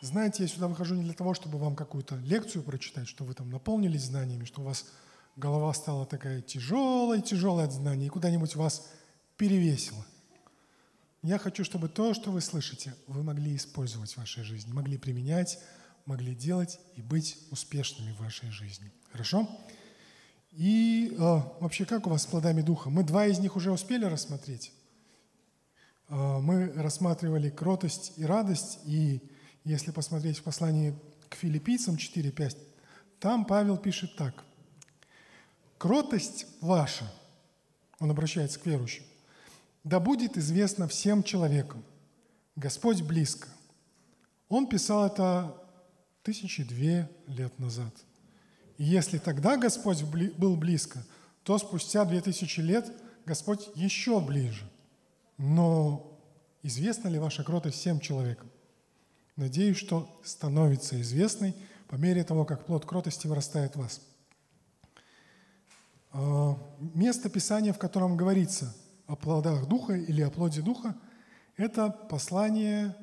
[0.00, 3.50] Знаете, я сюда выхожу не для того, чтобы вам какую-то лекцию прочитать, чтобы вы там
[3.50, 4.86] наполнились знаниями, что у вас
[5.36, 8.88] голова стала такая тяжелая, тяжелая от знаний, и куда-нибудь вас
[9.36, 10.04] перевесило.
[11.22, 15.58] Я хочу, чтобы то, что вы слышите, вы могли использовать в вашей жизни, могли применять,
[16.06, 18.92] могли делать и быть успешными в вашей жизни.
[19.10, 19.48] Хорошо?
[20.52, 21.18] И э,
[21.60, 22.88] вообще, как у вас с плодами Духа?
[22.88, 24.72] Мы два из них уже успели рассмотреть.
[26.08, 29.20] Э, мы рассматривали кротость и радость, и
[29.68, 32.56] если посмотреть в послании к филиппийцам 4.5,
[33.20, 34.42] там Павел пишет так.
[35.76, 37.04] «Кротость ваша,
[37.98, 39.04] он обращается к верующим,
[39.84, 41.84] да будет известно всем человекам,
[42.56, 43.48] Господь близко».
[44.48, 45.54] Он писал это
[46.22, 47.94] тысячи две лет назад.
[48.78, 51.04] И если тогда Господь был близко,
[51.42, 52.90] то спустя две тысячи лет
[53.26, 54.66] Господь еще ближе.
[55.36, 56.18] Но
[56.62, 58.50] известна ли ваша кротость всем человекам?
[59.38, 61.54] Надеюсь, что становится известной
[61.86, 64.00] по мере того, как плод кротости вырастает в вас.
[66.10, 68.74] А, место Писания, в котором говорится
[69.06, 70.96] о плодах Духа или о плоде Духа,
[71.56, 72.96] это послание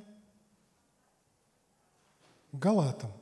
[2.52, 3.14] Галатам,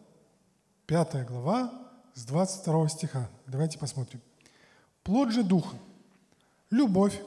[0.88, 1.72] 5 глава,
[2.16, 3.30] с 22 стиха.
[3.46, 4.22] Давайте посмотрим.
[5.04, 5.78] Плод же Духа–
[6.72, 7.22] любовь,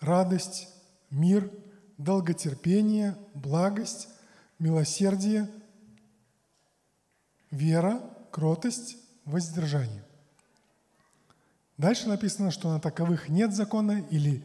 [0.00, 0.68] радость,
[1.08, 1.48] мир,
[1.98, 4.08] долготерпение, благость,
[4.58, 5.50] милосердие,
[7.50, 10.04] вера, кротость, воздержание.
[11.76, 14.42] Дальше написано, что на таковых нет закона или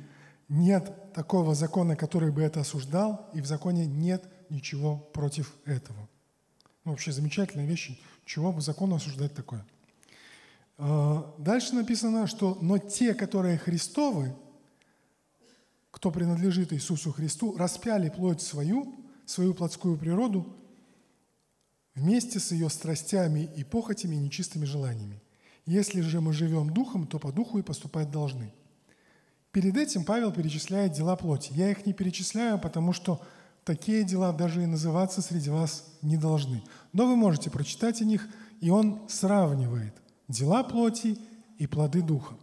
[0.48, 6.08] нет такого закона, который бы это осуждал, и в законе нет ничего против этого.
[6.86, 9.66] Ну, вообще замечательная вещь, чего бы закону осуждать такое.
[10.78, 14.36] А, дальше написано, что «но те, которые Христовы,
[15.92, 18.96] кто принадлежит Иисусу Христу, распяли плоть свою,
[19.30, 20.56] свою плотскую природу
[21.94, 25.22] вместе с ее страстями и похотями и нечистыми желаниями.
[25.68, 28.52] Если же мы живем духом, то по духу и поступать должны.
[29.52, 31.54] Перед этим Павел перечисляет дела плоти.
[31.54, 33.22] Я их не перечисляю, потому что
[33.64, 36.64] такие дела даже и называться среди вас не должны.
[36.92, 38.28] Но вы можете прочитать о них,
[38.62, 39.94] и он сравнивает
[40.28, 41.20] дела плоти
[41.60, 42.34] и плоды духа.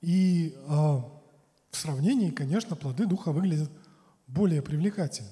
[0.00, 0.98] И э,
[1.72, 3.70] в сравнении, конечно, плоды духа выглядят
[4.28, 5.30] более привлекательно.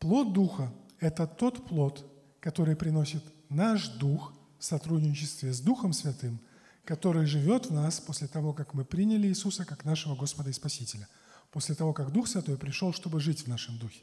[0.00, 2.04] Плод духа– это тот плод,
[2.40, 6.40] который приносит наш дух в сотрудничестве с Духом Святым–
[6.84, 11.08] который живет в нас после того, как мы приняли Иисуса как нашего Господа и Спасителя,
[11.50, 14.02] после того, как Дух Святой пришел, чтобы жить в нашем духе.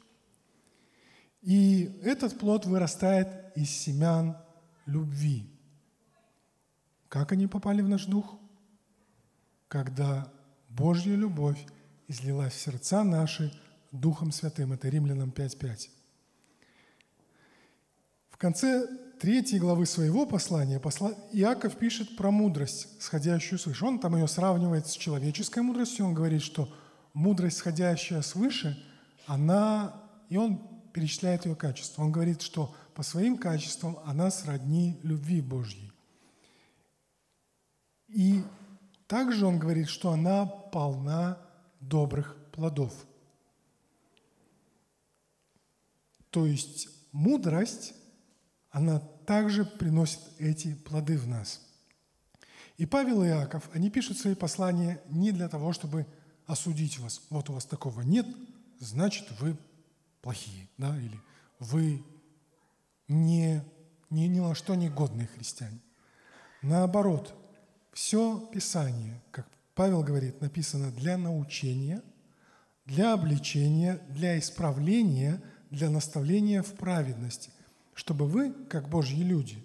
[1.42, 4.36] И этот плод вырастает из семян
[4.86, 5.48] любви.
[7.08, 8.36] Как они попали в наш дух?
[9.72, 10.30] Когда
[10.68, 11.58] Божья любовь
[12.06, 13.50] излилась в сердца наши
[13.90, 14.74] Духом Святым.
[14.74, 15.88] Это Римлянам 5.5.
[18.28, 18.86] В конце
[19.18, 20.76] третьей главы своего послания
[21.32, 23.86] Иаков пишет про мудрость, сходящую свыше.
[23.86, 26.04] Он там ее сравнивает с человеческой мудростью.
[26.04, 26.70] Он говорит, что
[27.14, 28.78] мудрость, сходящая свыше,
[29.26, 29.94] она,
[30.28, 30.60] и он
[30.92, 32.02] перечисляет ее качества.
[32.02, 35.90] Он говорит, что по своим качествам она сродни любви Божьей.
[38.08, 38.44] И
[39.12, 41.36] также он говорит, что она полна
[41.80, 42.94] добрых плодов.
[46.30, 47.92] То есть мудрость
[48.70, 51.60] она также приносит эти плоды в нас.
[52.78, 56.06] И Павел и Иаков, они пишут свои послания не для того, чтобы
[56.46, 57.20] осудить вас.
[57.28, 58.26] Вот у вас такого нет,
[58.78, 59.58] значит, вы
[60.22, 61.20] плохие, да, или
[61.58, 62.02] вы
[63.08, 63.62] не,
[64.08, 65.80] не, ни на что не годные христиане.
[66.62, 67.34] Наоборот,
[67.92, 72.02] все Писание, как Павел говорит, написано для научения,
[72.84, 77.50] для обличения, для исправления, для наставления в праведности–
[77.94, 79.64] чтобы вы, как Божьи люди,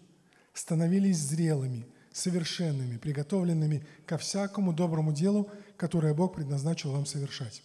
[0.54, 7.64] становились зрелыми, совершенными, приготовленными ко всякому доброму делу, которое Бог предназначил вам совершать.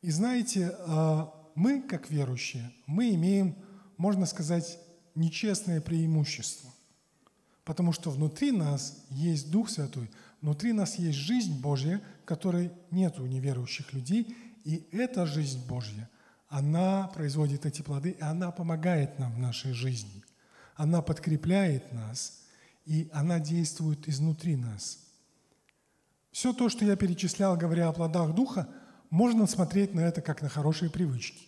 [0.00, 3.56] И знаете, а, мы, как верующие, мы имеем,
[3.96, 4.78] можно сказать,
[5.14, 6.72] нечестное преимущество.
[7.68, 10.10] Потому что внутри нас есть Дух Святой,
[10.40, 14.34] внутри нас есть жизнь Божья, которой нет у неверующих людей,
[14.64, 16.08] и эта жизнь Божья–
[16.48, 20.24] она производит эти плоды, и она помогает нам в нашей жизни.
[20.76, 22.42] Она подкрепляет нас,
[22.86, 24.98] и она действует изнутри нас.
[26.32, 28.68] Все то, что я перечислял, говоря о плодах Духа,
[29.10, 31.47] можно смотреть на это как на хорошие привычки,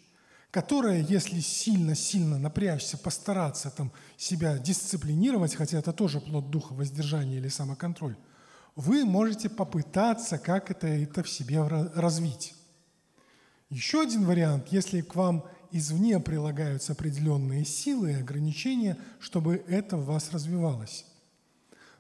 [0.51, 7.49] которые, если сильно-сильно напрячься, постараться там себя дисциплинировать, хотя это тоже плод Духа, воздержание или
[7.49, 8.17] самоконтроль,
[8.75, 12.55] вы можете попытаться как это, это в себе развить.
[13.69, 20.07] Еще один вариант, если к вам извне прилагаются определенные силы и ограничения, чтобы это в
[20.07, 21.07] вас развивалось.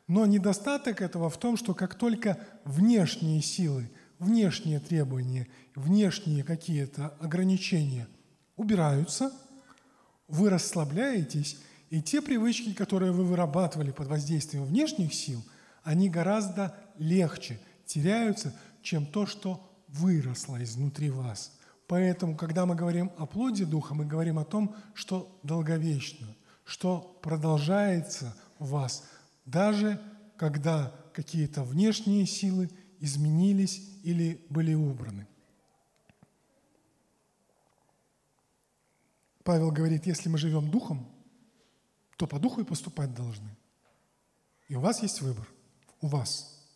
[0.09, 3.89] Но недостаток этого в том, что как только внешние силы,
[4.19, 8.09] внешние требования, внешние какие-то ограничения
[8.61, 9.33] убираются,
[10.29, 11.59] вы расслабляетесь,
[11.91, 15.43] и те привычки, которые вы вырабатывали под воздействием внешних сил,
[15.83, 21.59] они гораздо легче теряются, чем то, что выросло изнутри вас.
[21.89, 26.29] Поэтому, когда мы говорим о плоде Духа, мы говорим о том, что долговечно,
[26.65, 29.05] что продолжается в вас–
[29.51, 30.01] даже
[30.37, 32.71] когда какие-то внешние силы
[33.01, 35.27] изменились или были убраны.
[39.45, 41.09] Павел говорит, если мы живем духом,
[42.17, 43.57] то по духу и поступать должны.
[44.69, 45.49] И у вас есть выбор.
[46.01, 46.69] У вас.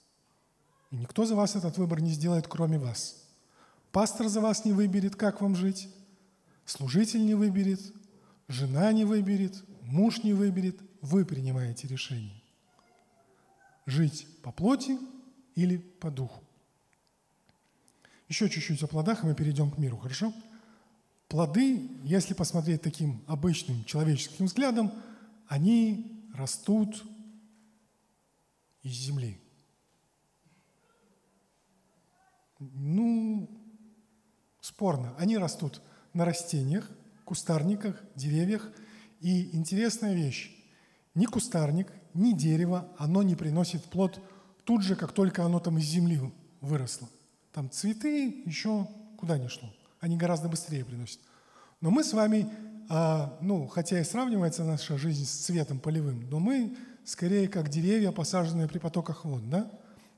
[0.91, 3.27] И никто за вас этот выбор не сделает, кроме вас.
[3.93, 5.89] Пастор за вас не выберет, как вам жить.
[6.65, 7.81] Служитель не выберет.
[8.49, 9.63] Жена не выберет.
[9.83, 10.81] Муж не выберет.
[11.01, 12.45] Вы принимаете решение
[13.87, 14.99] жить по плоти
[15.55, 16.43] или по духу.
[18.29, 20.33] Еще чуть-чуть о плодах, и мы перейдем к миру, хорошо?
[21.35, 24.93] Плоды, если посмотреть таким обычным человеческим взглядом,
[25.49, 27.03] они растут
[28.85, 29.41] из земли.
[32.61, 33.51] Ну,
[34.61, 35.13] спорно.
[35.19, 35.83] Они растут
[36.13, 36.89] на растениях,
[37.25, 38.71] кустарниках, деревьях.
[39.19, 40.55] И интересная вещь.
[41.17, 44.21] Ни кустарник, ни дерево, оно не приносит плод
[44.63, 47.09] тут же, как только оно там из земли выросло.
[47.53, 48.87] Там цветы еще
[49.17, 49.69] куда ни шло.
[50.05, 51.21] Они гораздо быстрее приносят.
[51.81, 52.53] Но мы с вами,
[52.89, 58.13] а, ну, хотя и сравнивается наша жизнь с цветом полевым, но мы скорее как деревья,
[58.13, 59.71] посаженные при потоках вод, да?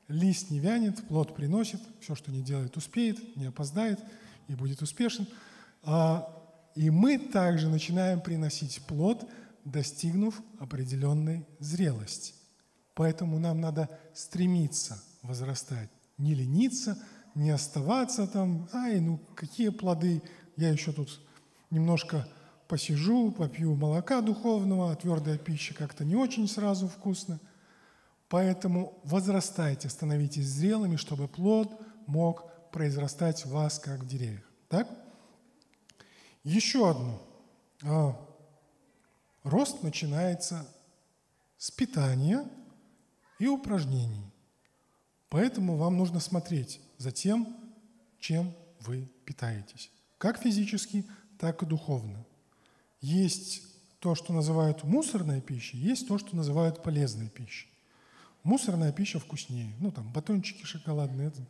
[0.09, 4.01] Лист не вянет, плод приносит, все, что не делает, успеет, не опоздает
[4.49, 5.27] и будет успешен.
[5.83, 6.29] А,
[6.75, 9.25] и мы также начинаем приносить плод–
[9.67, 12.35] достигнув определенной зрелости.
[12.95, 16.99] Поэтому нам надо стремиться возрастать, не лениться,
[17.37, 20.23] не оставаться там, ай, ну какие плоды,
[20.57, 21.21] я еще тут
[21.71, 22.27] немножко
[22.67, 27.39] посижу, попью молока духовного, а твердая пища как-то не очень сразу вкусно.
[28.29, 31.71] Поэтому возрастайте, становитесь зрелыми, чтобы плод
[32.07, 34.43] мог произрастать в вас, как в деревьях.
[34.69, 34.89] Так?
[36.43, 37.23] Еще одно.
[37.85, 38.17] А,
[39.45, 40.67] Рост начинается
[41.59, 42.45] с питания
[43.39, 44.33] и упражнений.
[45.29, 47.57] Поэтому вам нужно смотреть за тем,
[48.21, 49.91] чем вы питаетесь.
[50.19, 51.05] Как физически,
[51.39, 52.25] так и духовно.
[53.01, 53.63] Есть
[53.99, 57.69] то, что называют мусорной пищей, есть то, что называют полезной пищей.
[58.43, 59.73] Мусорная пища вкуснее.
[59.81, 61.43] Ну, там, батончики шоколадные, это,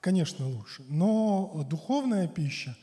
[0.00, 0.84] конечно, лучше.
[0.88, 2.76] Но духовная пища,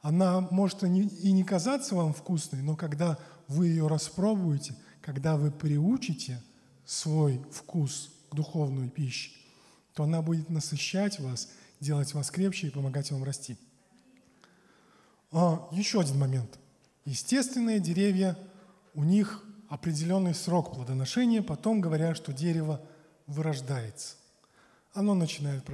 [0.00, 0.88] она может и
[1.32, 3.18] не казаться вам вкусной, но когда
[3.48, 6.42] вы ее распробуете, когда вы приучите
[6.84, 9.30] свой вкус к духовной пище,
[9.96, 11.48] то она будет насыщать вас,
[11.80, 13.56] делать вас крепче и помогать вам расти.
[15.32, 16.58] А, еще один момент.
[17.06, 18.36] Естественные деревья,
[18.92, 22.82] у них определенный срок плодоношения, потом говорят, что дерево
[23.26, 24.16] вырождается.
[24.92, 25.64] Оно начинает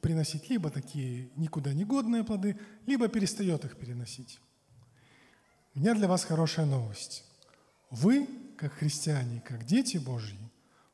[0.00, 4.40] приносить либо такие никуда не годные плоды, либо перестает их переносить.
[5.76, 7.24] У меня для вас хорошая новость.
[7.90, 8.28] Вы,
[8.58, 10.38] как христиане, как дети Божьи,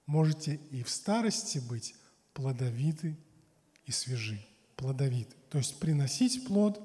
[0.04, 1.94] можете и в старости быть
[2.36, 3.16] плодовиты
[3.86, 4.38] и свежи.
[4.76, 5.34] Плодовиты.
[5.48, 6.80] То есть приносить плод,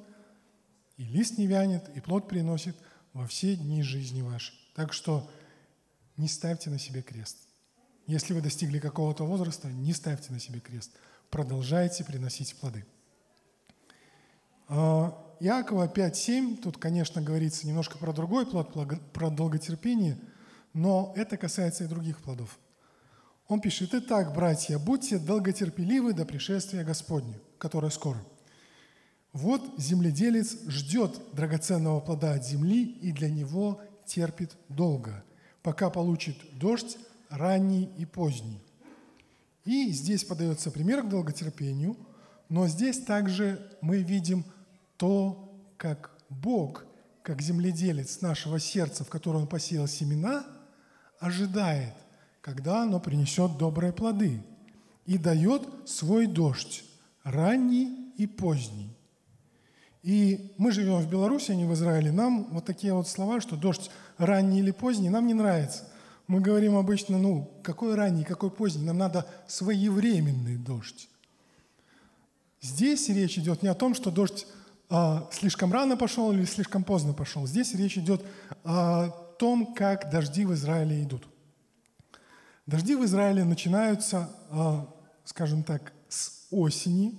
[0.96, 2.76] и лист не вянет, и плод приносит
[3.12, 4.56] во все дни жизни вашей.
[4.76, 5.30] Так что
[6.16, 7.38] не ставьте на себе крест.
[8.08, 10.92] Если вы достигли какого-то возраста, не ставьте на себе крест.
[11.30, 12.86] Продолжайте приносить плоды.
[14.70, 18.74] А, Иакова 5.7, тут, конечно, говорится немножко про другой плод,
[19.12, 20.18] про долготерпение,
[20.74, 22.58] но это касается и других плодов.
[23.52, 28.18] Он пишет, «Итак, братья, будьте долготерпеливы до пришествия Господня, которое скоро.
[29.34, 35.22] Вот земледелец ждет драгоценного плода от земли и для него терпит долго,
[35.64, 36.98] пока получит дождь
[37.30, 38.64] ранний и поздний».
[39.66, 41.98] И здесь подается пример к долготерпению,
[42.48, 44.46] но здесь также мы видим–
[45.02, 46.86] то, как Бог,
[47.22, 50.46] как земледелец нашего сердца, в которое Он посеял семена,
[51.20, 51.96] ожидает,
[52.42, 54.42] когда оно принесет добрые плоды
[55.06, 56.84] и дает свой дождь,
[57.24, 58.90] ранний и поздний.
[60.04, 62.12] И мы живем в Беларуси, а не в Израиле.
[62.12, 65.88] Нам вот такие вот слова, что дождь ранний или поздний, нам не нравится.
[66.28, 71.08] Мы говорим обычно, ну, какой ранний, какой поздний, нам надо своевременный дождь.
[72.62, 74.48] Здесь речь идет не о том, что дождь
[74.90, 77.46] а, слишком рано пошел или слишком поздно пошел.
[77.46, 78.24] Здесь речь идет
[78.64, 81.28] о том, как дожди в Израиле идут.
[82.72, 84.88] Дожди в Израиле начинаются, а,
[85.26, 87.14] скажем так, с осени.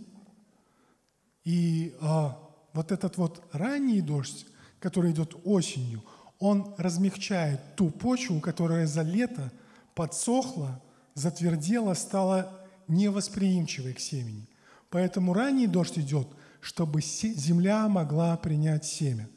[1.44, 2.38] И а,
[2.73, 4.47] вот этот вот ранний дождь,
[4.80, 6.02] который идет осенью,
[6.38, 9.52] он размягчает ту почву, которая за лето
[9.94, 10.80] подсохла,
[11.14, 14.49] затвердела, стала невосприимчивой к семени.
[14.90, 16.26] Поэтому ранний дождь идет–
[16.62, 19.28] чтобы земля могла принять семя.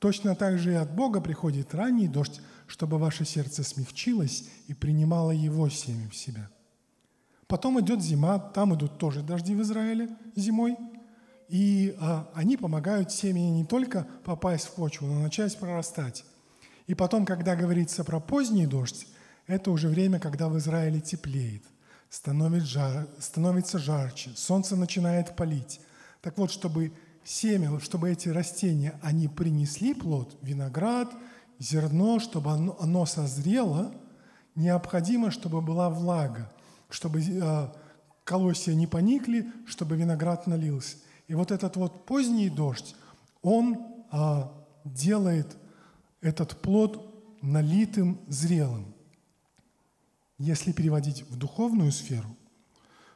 [0.00, 2.40] Точно так же и от Бога приходит ранний дождь,
[2.72, 6.48] чтобы ваше сердце смягчилось и принимало его семя в себя.
[7.46, 10.78] Потом идет зима, там идут тоже дожди в Израиле зимой,
[11.50, 16.24] и а, они помогают семени не только попасть в почву, но начать прорастать.
[16.86, 19.06] И потом, когда говорится про поздний дождь,
[19.46, 21.64] это уже время, когда в Израиле теплеет,
[22.08, 25.82] становится, жар, становится жарче, солнце начинает палить,
[26.22, 31.12] так вот, чтобы семя, чтобы эти растения, они принесли плод, виноград,
[31.62, 33.94] зерно, чтобы оно, оно созрело,
[34.54, 36.52] необходимо, чтобы была влага,
[36.90, 37.68] чтобы э,
[38.24, 40.96] колосья не поникли, чтобы виноград налился.
[41.28, 42.96] И вот этот вот поздний дождь,
[43.42, 43.78] он
[44.10, 44.42] э,
[44.84, 45.56] делает
[46.20, 47.08] этот плод
[47.40, 48.94] налитым, зрелым.
[50.38, 52.36] Если переводить в духовную сферу,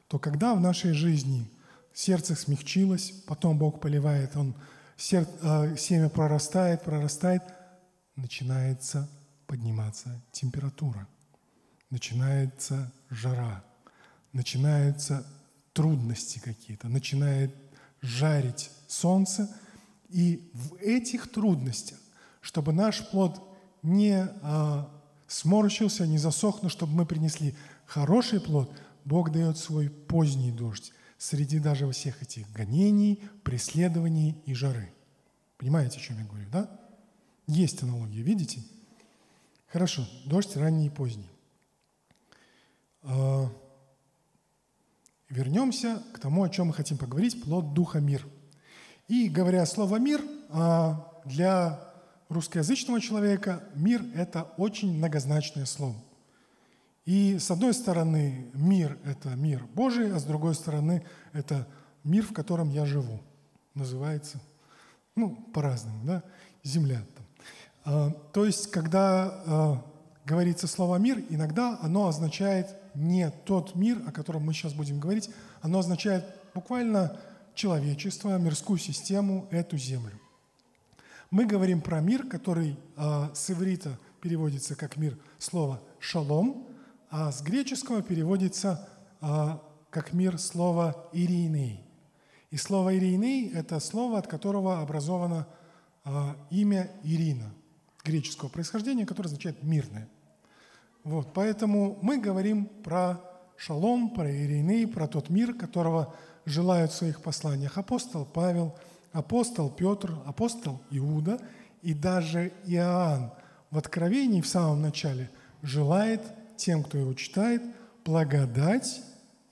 [0.09, 1.51] то когда в нашей жизни–
[1.97, 4.55] сердце смягчилось, потом Бог поливает, он,
[4.97, 7.43] сер, э, семя прорастает, прорастает,
[8.17, 9.09] начинается
[9.47, 11.07] подниматься температура,
[11.91, 13.65] начинается жара,
[14.33, 15.27] начинаются
[15.73, 17.55] трудности какие-то, начинает
[18.01, 19.55] жарить солнце.
[20.09, 21.99] И в этих трудностях,
[22.41, 23.43] чтобы наш плод
[23.83, 24.91] не а,
[25.27, 27.55] сморщился, не засох, но чтобы мы принесли
[27.87, 28.73] хороший плод,
[29.05, 34.93] Бог дает свой поздний дождь среди даже всех этих гонений, преследований и жары.
[35.59, 36.81] Понимаете, о чем я говорю, да?
[37.47, 38.63] Есть аналогия, видите?
[39.69, 41.31] Хорошо, дождь ранний и поздний.
[43.03, 43.49] А,
[45.29, 48.27] вернемся к тому, о чем мы хотим поговорить, плод Духа мир.
[49.07, 51.81] И говоря слово «мир», а, для
[52.29, 55.97] русскоязычного человека мир– это очень многозначное слово.
[57.05, 61.69] И с одной стороны мир– это мир Божий, а с другой стороны это
[62.03, 63.21] мир, в котором я живу.
[63.75, 64.41] Называется,
[65.15, 66.25] ну, по-разному, да,
[66.65, 67.03] земля.
[67.87, 69.83] А, то есть, когда а,
[70.25, 75.31] говорится слово «мир», иногда оно означает не тот мир, о котором мы сейчас будем говорить,
[75.63, 77.17] оно означает буквально
[77.55, 80.19] человечество, мирскую систему, эту землю.
[81.31, 86.67] Мы говорим про мир, который а, с иврита переводится как мир слова «шалом»,
[87.09, 88.89] а с греческого переводится
[89.91, 91.85] как мир слово «ириней».
[92.51, 95.47] И слово «ириней»– это слово, от которого образовано
[96.51, 97.53] имя Ирина,
[98.07, 100.09] греческого происхождения, которое означает «мирное».
[101.05, 103.21] Вот, поэтому мы говорим про
[103.57, 108.77] шалом, про Ириней, про тот мир, которого желают в своих посланиях апостол Павел,
[109.13, 111.41] апостол Петр, апостол Иуда
[111.83, 113.33] и даже Иоанн
[113.71, 115.31] в Откровении в самом начале
[115.63, 116.23] желает
[116.57, 117.63] тем, кто его читает,
[118.05, 119.03] благодать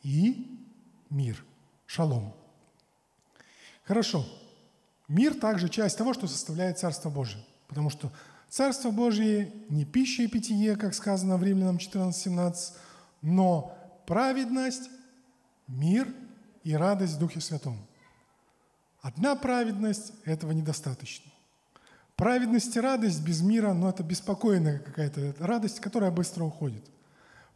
[0.03, 0.59] и
[1.11, 1.45] мир.
[1.87, 2.35] Шалом.
[3.85, 4.25] Хорошо.
[5.09, 7.45] Мир также часть того, что составляет Царство Божие.
[7.69, 8.11] Потому что
[8.55, 12.77] Царство Божие не пища и питье, как сказано в Римлянам 14:17,
[13.21, 14.89] но праведность,
[15.67, 16.07] мир
[16.63, 17.77] и радость в Духе Святом.
[19.01, 21.33] Одна праведность– этого недостаточно.
[22.15, 26.85] Праведность и радость без мира, но это беспокойная какая-то радость, которая быстро уходит.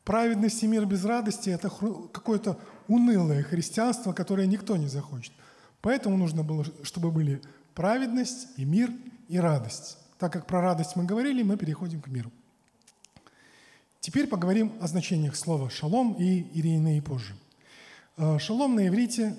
[0.03, 1.71] Праведность и мир без радости– это
[2.13, 5.33] какое-то унылое христианство, которое никто не захочет.
[5.81, 7.41] Поэтому нужно было, чтобы были
[7.77, 8.91] праведность и мир
[9.29, 9.98] и радость.
[10.19, 12.33] Так как про радость мы говорили, мы переходим к миру.
[14.01, 17.35] Теперь поговорим о значениях слова «шалом» и «ирейны» и позже.
[18.17, 19.37] Э, шалом на иврите,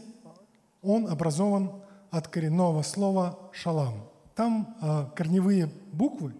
[0.82, 1.72] он образован
[2.12, 4.10] от коренного слова «шалам».
[4.36, 6.34] Там э, корневые буквы,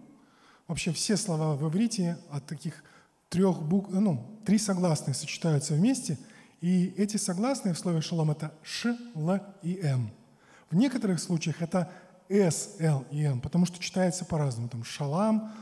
[0.68, 2.82] вообще все слова в иврите от таких
[3.28, 6.18] трех букв, ну, три согласные сочетаются вместе,
[6.62, 10.10] и эти согласные в слове шалом это ш, л и м.
[10.70, 11.90] В некоторых случаях это
[12.38, 14.68] с, л и м, потому что читается по-разному.
[14.68, 15.52] Там шалам,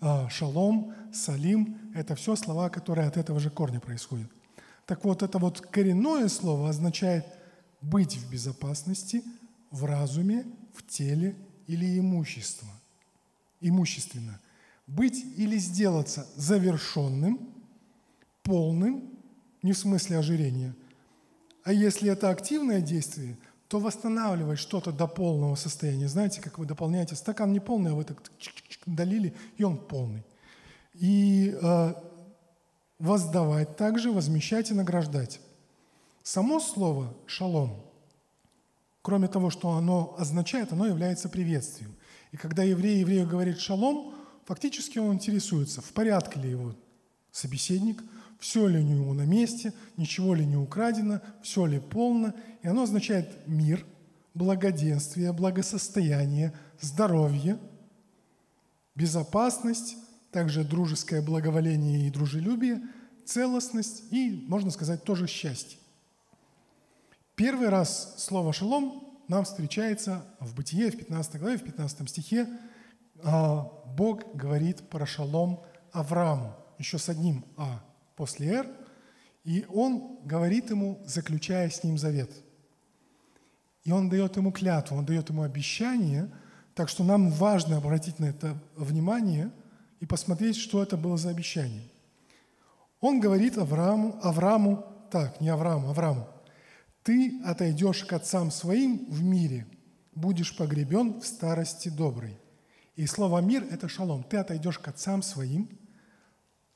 [0.00, 4.30] а, шалом, салим– это все слова, которые от этого же корня происходят.
[4.86, 7.24] Так вот, это вот коренное слово означает
[7.80, 9.22] быть в безопасности,
[9.70, 12.68] в разуме, в теле или имущество.
[13.60, 14.40] Имущественно
[14.86, 17.40] быть или сделаться завершенным,
[18.42, 19.10] полным,
[19.62, 20.74] не в смысле ожирения,
[21.64, 23.36] а если это активное действие,
[23.68, 26.08] то восстанавливать что-то до полного состояния.
[26.08, 28.22] Знаете, как вы дополняете, стакан не полный, а вы так
[28.86, 30.24] долили, и он полный.
[30.94, 31.94] И э,
[32.98, 35.40] воздавать также, возмещать и награждать.
[36.22, 37.82] Само слово «шалом»,
[39.02, 41.94] кроме того, что оно означает, оно является приветствием.
[42.32, 46.74] И когда еврей еврею говорит «шалом», фактически он интересуется, в порядке ли его
[47.30, 48.02] собеседник,
[48.38, 52.34] все ли у него на месте, ничего ли не украдено, все ли полно.
[52.62, 53.84] И оно означает мир,
[54.34, 57.58] благоденствие, благосостояние, здоровье,
[58.94, 59.96] безопасность,
[60.30, 62.82] также дружеское благоволение и дружелюбие,
[63.24, 65.78] целостность и, можно сказать, тоже счастье.
[67.34, 72.48] Первый раз слово «шалом» нам встречается в Бытие, в 15 главе, в 15 стихе.
[73.22, 75.62] А, Бог говорит про шалом
[75.92, 77.82] Аврааму, еще с одним «а»
[78.16, 78.66] после «р»,
[79.44, 82.30] и он говорит ему, заключая с ним завет.
[83.84, 86.28] И он дает ему клятву, он дает ему обещание,
[86.74, 89.52] так что нам важно обратить на это внимание
[90.00, 91.84] и посмотреть, что это было за обещание.
[93.00, 96.28] Он говорит Аврааму, Аврааму так, не Аврааму, Аврааму,
[97.04, 99.66] ты отойдешь к отцам своим в мире,
[100.16, 102.36] будешь погребен в старости доброй.
[102.96, 104.24] И слово «мир»– это шалом.
[104.24, 105.68] Ты отойдешь к отцам своим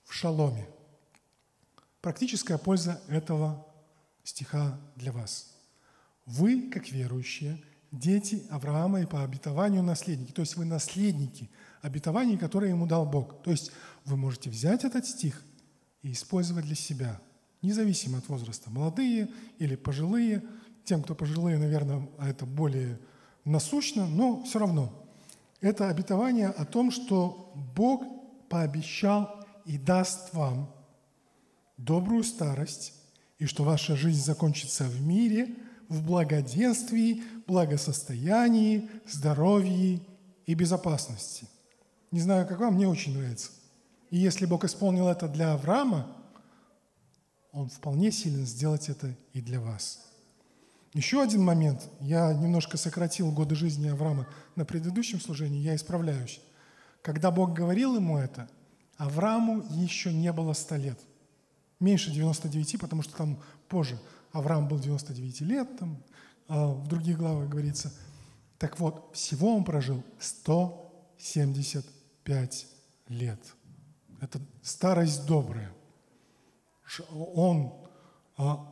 [0.04, 0.68] в шаломе.
[2.00, 3.66] Практическая польза этого
[4.25, 5.54] стиха для вас.
[6.25, 10.33] Вы, как верующие, дети Авраама и по обетованию наследники.
[10.33, 11.50] То есть вы наследники
[11.83, 13.42] обетований, которые ему дал Бог.
[13.42, 13.73] То есть
[14.04, 15.42] вы можете взять этот стих
[16.02, 17.21] и использовать для себя,
[17.62, 18.71] независимо от возраста.
[18.71, 19.28] Молодые
[19.59, 20.42] или пожилые.
[20.85, 22.99] Тем, кто пожилые, наверное, это более
[23.45, 24.92] насущно, но все равно.
[25.61, 28.02] Это обетование о том, что Бог
[28.49, 30.75] пообещал и даст вам
[31.84, 32.94] добрую старость,
[33.38, 35.54] и что ваша жизнь закончится в мире,
[35.88, 40.00] в благоденствии, благосостоянии, здоровье
[40.46, 41.49] и безопасности.
[42.10, 43.50] Не знаю, как вам, мне очень нравится.
[44.10, 46.06] И если Бог исполнил это для Авраама,
[47.52, 50.00] Он вполне силен сделать это и для вас.
[50.93, 51.88] Еще один момент.
[52.00, 56.40] Я немножко сократил годы жизни Авраама на предыдущем служении, я исправляюсь.
[57.02, 58.49] Когда Бог говорил ему это,
[58.99, 61.00] Аврааму еще не было 100 лет
[61.80, 63.99] меньше 99, потому что там позже
[64.32, 66.02] Авраам был 99 лет, там
[66.50, 67.95] а в других главах говорится.
[68.58, 72.66] Так вот, всего он прожил 175
[73.08, 73.40] лет.
[74.21, 75.73] Это старость добрая.
[77.12, 77.73] Он
[78.36, 78.66] а,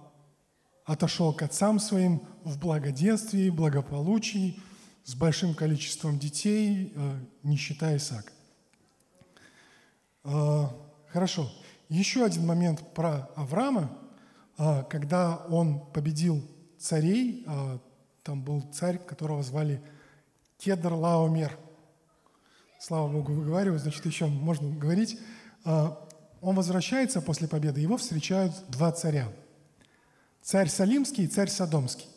[0.85, 4.61] отошел к отцам своим в благоденствии, благополучии,
[5.05, 8.33] с большим количеством детей, а, не считая Исаака.
[11.13, 11.49] Хорошо.
[11.89, 13.91] Еще один момент про Авраама,
[14.59, 16.45] а, когда он победил
[16.79, 17.81] царей, а,
[18.23, 19.83] там был царь, которого звали
[20.59, 21.59] Кедр Лаомер.
[22.79, 25.19] Слава Богу, выговариваю, значит, еще можно говорить.
[25.65, 26.07] А,
[26.43, 29.33] он возвращается после победы, его встречают два царя.
[30.43, 32.09] Царь Салимский и царь Содомский.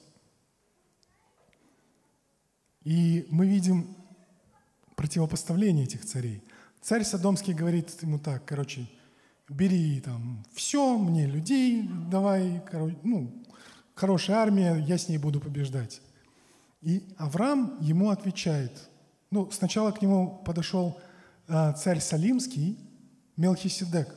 [2.83, 3.95] И мы видим
[4.95, 6.43] противопоставление этих царей.
[6.81, 8.87] Царь Содомский говорит ему так, короче,
[9.51, 12.61] бери там все, мне людей давай,
[13.03, 13.31] ну,
[13.93, 16.01] хорошая армия, я с ней буду побеждать.
[16.81, 18.89] И Авраам ему отвечает.
[19.29, 20.99] Ну, сначала к нему подошел
[21.47, 22.77] э, царь Салимский,
[23.37, 24.15] Мелхиседек,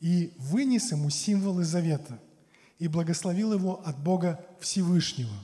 [0.00, 2.18] и вынес ему символы завета,
[2.78, 5.34] и благословил его от Бога Всевышнего.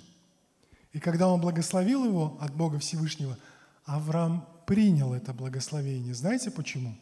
[0.93, 3.37] И когда он благословил его от Бога Всевышнего,
[3.85, 6.15] Авраам принял это благословение.
[6.15, 6.95] Знаете почему?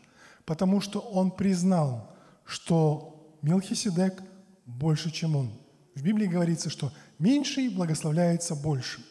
[0.47, 2.11] Потому что он признал,
[2.45, 4.23] что Мелхиседек
[4.65, 5.53] больше, чем он.
[5.95, 9.05] В Библии говорится, что меньший благословляется больше.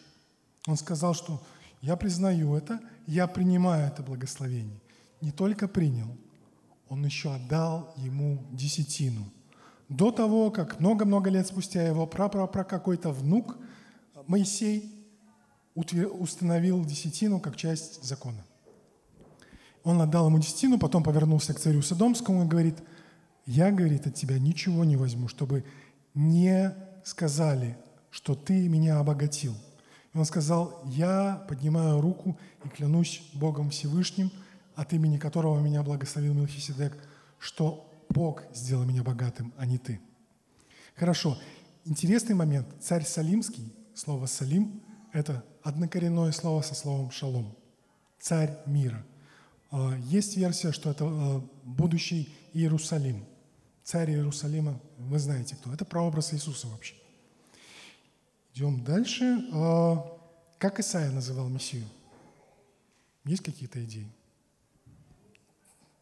[0.68, 1.44] Он сказал, что
[1.82, 4.82] я признаю это, я принимаю это благословение.
[5.22, 6.18] Не только принял,
[6.90, 9.32] он еще отдал ему десятину.
[9.90, 13.58] До того, как много-много лет спустя его прапра какой-то внук
[14.28, 14.92] Моисей
[15.76, 18.44] установил десятину как часть закона.
[19.86, 22.80] Он отдал ему десятину, потом повернулся к царю Содомскому и говорит,
[23.46, 25.64] я, говорит, от тебя ничего не возьму, чтобы
[26.16, 27.78] не сказали,
[28.10, 29.54] что ты меня обогатил.
[30.12, 34.32] И он сказал, я поднимаю руку и клянусь Богом Всевышним,
[34.74, 36.98] от имени которого меня благословил Мелхиседек,
[37.38, 40.02] что Бог сделал меня богатым, а не ты.
[40.96, 41.38] Хорошо.
[41.86, 42.68] Интересный момент.
[42.82, 44.82] Царь Салимский, слово «салим»–
[45.14, 47.56] это однокоренное слово со словом «шалом».
[48.18, 49.06] Царь мира–
[50.06, 53.26] есть версия, что это а, будущий Иерусалим.
[53.84, 55.74] Царь Иерусалима, вы знаете кто.
[55.74, 56.96] Это прообраз Иисуса вообще.
[58.54, 59.48] Идем дальше.
[59.54, 60.06] А,
[60.58, 61.86] как Исаия называл Мессию?
[63.26, 64.08] Есть какие-то идеи?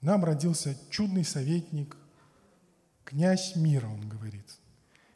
[0.02, 1.96] Нам родился чудный советник,
[3.06, 4.46] князь мира, он говорит.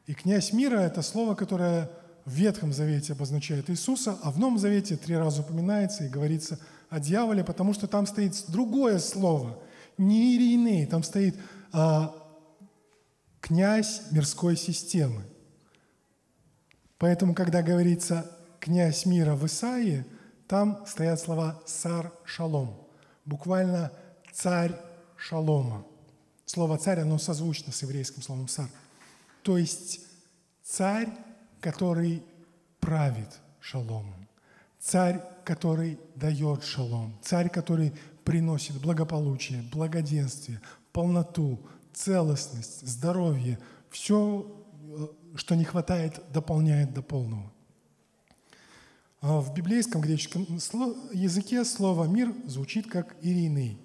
[0.06, 1.92] И князь мира– это слово, которое
[2.24, 7.00] в Ветхом Завете обозначает Иисуса, а в Новом Завете три раза упоминается и говорится о
[7.00, 9.60] дьяволе, потому что там стоит другое слово,
[9.98, 11.38] не Ириней, там стоит
[11.72, 12.16] а,
[13.42, 15.24] князь мирской системы.
[16.98, 20.06] Поэтому, когда говорится «князь мира» в Исаии,
[20.48, 22.76] там стоят слова «сар шалом»,
[23.26, 23.92] буквально
[24.32, 24.74] «царь
[25.16, 25.86] шалома».
[26.46, 28.70] Слово «царь» оно созвучно с еврейским словом «сар».
[29.44, 30.02] То есть
[30.64, 31.10] царь,
[31.62, 32.24] который
[32.80, 34.17] правит шаломом,
[34.88, 37.92] царь, который дает шалом, царь, который
[38.24, 40.62] приносит благополучие, благоденствие,
[40.94, 41.60] полноту,
[41.94, 47.52] целостность, здоровье, все, э, что не хватает, дополняет до полного.
[49.20, 50.46] А в библейском греческом
[51.12, 53.78] языке слово «мир» звучит как «ириней».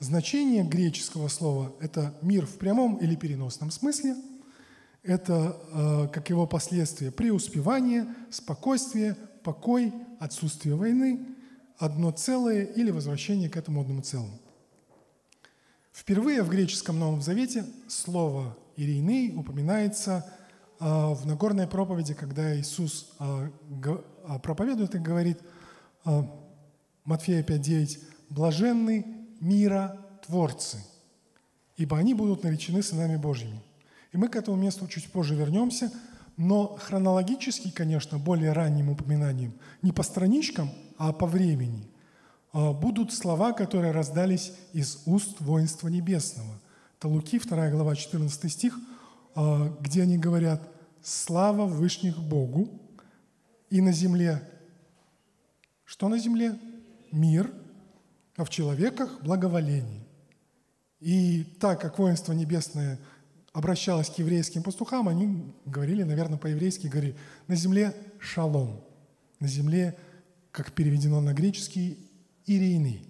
[0.00, 4.16] Значение греческого слова– это мир в прямом или переносном смысле.
[5.04, 11.26] Это, э, как его последствия, преуспевание, спокойствие, покой, отсутствие войны,
[11.78, 14.40] одно целое или возвращение к этому одному целому.
[15.92, 20.28] Впервые в греческом Новом Завете слово «ириней» упоминается
[20.80, 23.48] а, в Нагорной проповеди, когда Иисус а,
[24.26, 25.38] а, проповедует и говорит,
[27.04, 29.06] Матфея 5.9, «Блаженны
[29.40, 30.78] миротворцы,
[31.76, 33.62] ибо они будут наречены сынами Божьими».
[34.12, 35.90] И мы к этому месту чуть позже вернемся,
[36.36, 41.88] но хронологически, конечно, более ранним упоминанием, не по страничкам, а по времени,
[42.52, 46.60] будут слова, которые раздались из уст воинства небесного.
[46.98, 48.78] Это Луки, 2 глава, 14 стих–
[49.34, 50.62] а, где они говорят
[51.02, 52.68] «Слава Вышних Богу!»
[53.68, 54.40] и на земле
[55.84, 56.58] что на земле?
[57.12, 57.52] Мир,
[58.36, 60.02] а в человеках благоволение.
[60.98, 62.98] И так как воинство небесное
[63.54, 67.16] обращалось к еврейским пастухам, они говорили, наверное, по-еврейски, говорили,
[67.48, 68.84] на земле шалом,
[69.40, 69.96] на земле,
[70.52, 71.98] как переведено на греческий,
[72.44, 73.08] ирийный.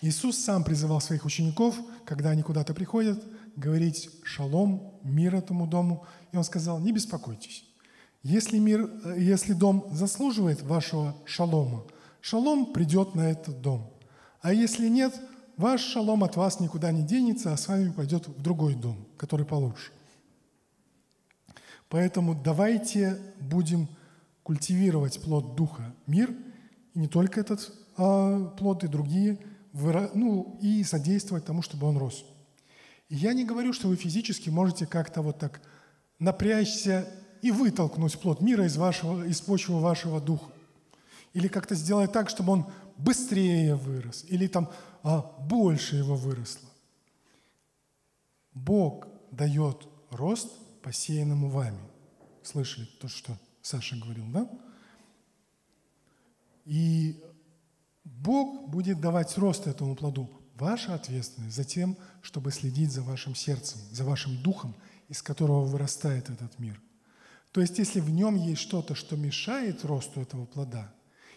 [0.00, 3.22] Иисус сам призывал своих учеников, когда они куда-то приходят–
[3.56, 6.04] говорить шалом, мир этому дому.
[6.32, 7.64] И он сказал, не беспокойтесь.
[8.22, 11.84] Если, мир, э, если дом заслуживает вашего шалома,
[12.20, 13.90] шалом придет на этот дом.
[14.40, 15.14] А если нет,
[15.60, 19.44] ваш шалом от вас никуда не денется, а с вами пойдет в другой дом, который
[19.44, 19.92] получше.
[21.88, 23.88] Поэтому давайте будем
[24.42, 26.34] культивировать плод Духа мир,
[26.94, 29.38] и не только этот а, плод, и другие,
[29.72, 32.24] ну, и содействовать тому, чтобы он рос.
[33.08, 35.60] Я не говорю, что вы физически можете как-то вот так
[36.18, 37.08] напрячься
[37.42, 40.50] и вытолкнуть плод мира из, вашего, из почвы вашего духа.
[41.32, 42.66] Или как-то сделать так, чтобы он
[43.02, 44.70] быстрее вырос, или там
[45.02, 46.68] а, больше его выросло.
[48.52, 50.50] Бог дает рост
[50.82, 51.80] посеянному вами.
[52.42, 54.50] Слышали то, что Саша говорил, да?
[56.64, 57.22] И
[58.04, 63.80] Бог будет давать рост этому плоду Ваша ответственность за тем, чтобы следить за вашим сердцем,
[63.92, 64.76] за вашим духом,
[65.08, 66.78] из которого вырастает этот мир.
[67.52, 70.92] То есть, если в нем есть что-то, что мешает росту этого плода,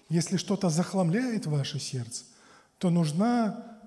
[0.09, 2.25] если что-то захламляет ваше сердце,
[2.77, 3.79] то нужна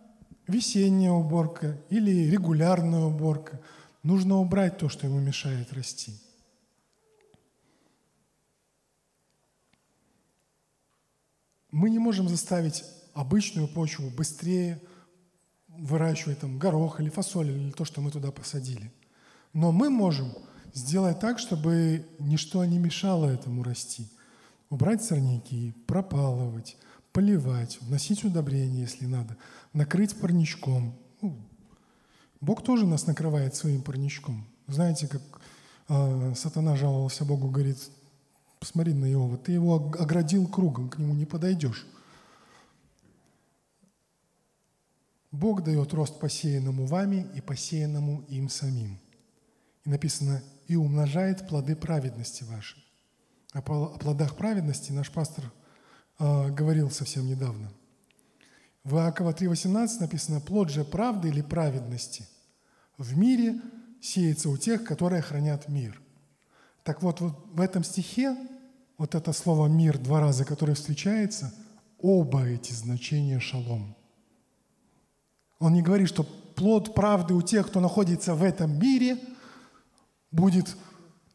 [0.46, 3.61] весенняя уборка или регулярная уборка.
[4.02, 6.12] Нужно убрать то, что ему мешает расти.
[11.70, 14.81] Мы не можем заставить обычную почву быстрее
[15.68, 18.92] выращивать там горох или фасоль, или то, что мы туда посадили.
[19.52, 20.33] Но мы можем
[20.72, 24.09] сделать так, чтобы ничто не мешало этому расти.
[24.68, 26.76] Убрать сорняки, пропалывать,
[27.12, 29.37] поливать, вносить удобрения, если надо,
[29.72, 30.94] накрыть парничком.
[31.20, 31.37] Ну,
[32.40, 34.46] Бог тоже нас накрывает своим парничком.
[34.66, 35.22] Знаете, как
[35.88, 37.79] э, сатана жаловался Богу, говорит,
[38.59, 41.87] посмотри на Иова, ты его оградил кругом, к нему не подойдешь.
[45.31, 48.98] Бог дает рост посеянному вами и посеянному им самим.
[49.85, 52.86] И написано, и умножает плоды праведности ваши.
[53.52, 55.44] О плодах праведности наш пастор
[56.18, 57.72] э, говорил совсем недавно.
[58.85, 62.26] В Иакова 3,18 написано, плод же правды или праведности
[62.98, 63.61] в мире
[64.00, 66.00] сеется у тех, которые хранят мир.
[66.82, 68.37] Так вот, вот в этом стихе,
[68.98, 71.52] вот это слово «мир» два раза, которое встречается,
[71.98, 73.96] оба эти значения шалом–
[75.59, 79.18] он не говорит, что плод правды у тех, кто находится в этом мире,
[80.30, 80.76] будет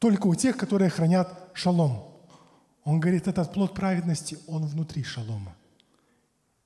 [0.02, 2.12] только у тех, которые хранят шалом.
[2.84, 5.56] Он говорит, этот плод праведности, он внутри шалома.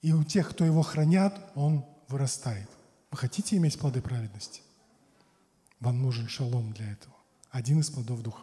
[0.02, 2.70] И у тех, кто его хранят, он вырастает.
[3.12, 4.62] Вы хотите иметь плоды праведности?
[5.82, 7.14] Вам нужен шалом для этого.
[7.52, 8.42] Один из плодов Духа.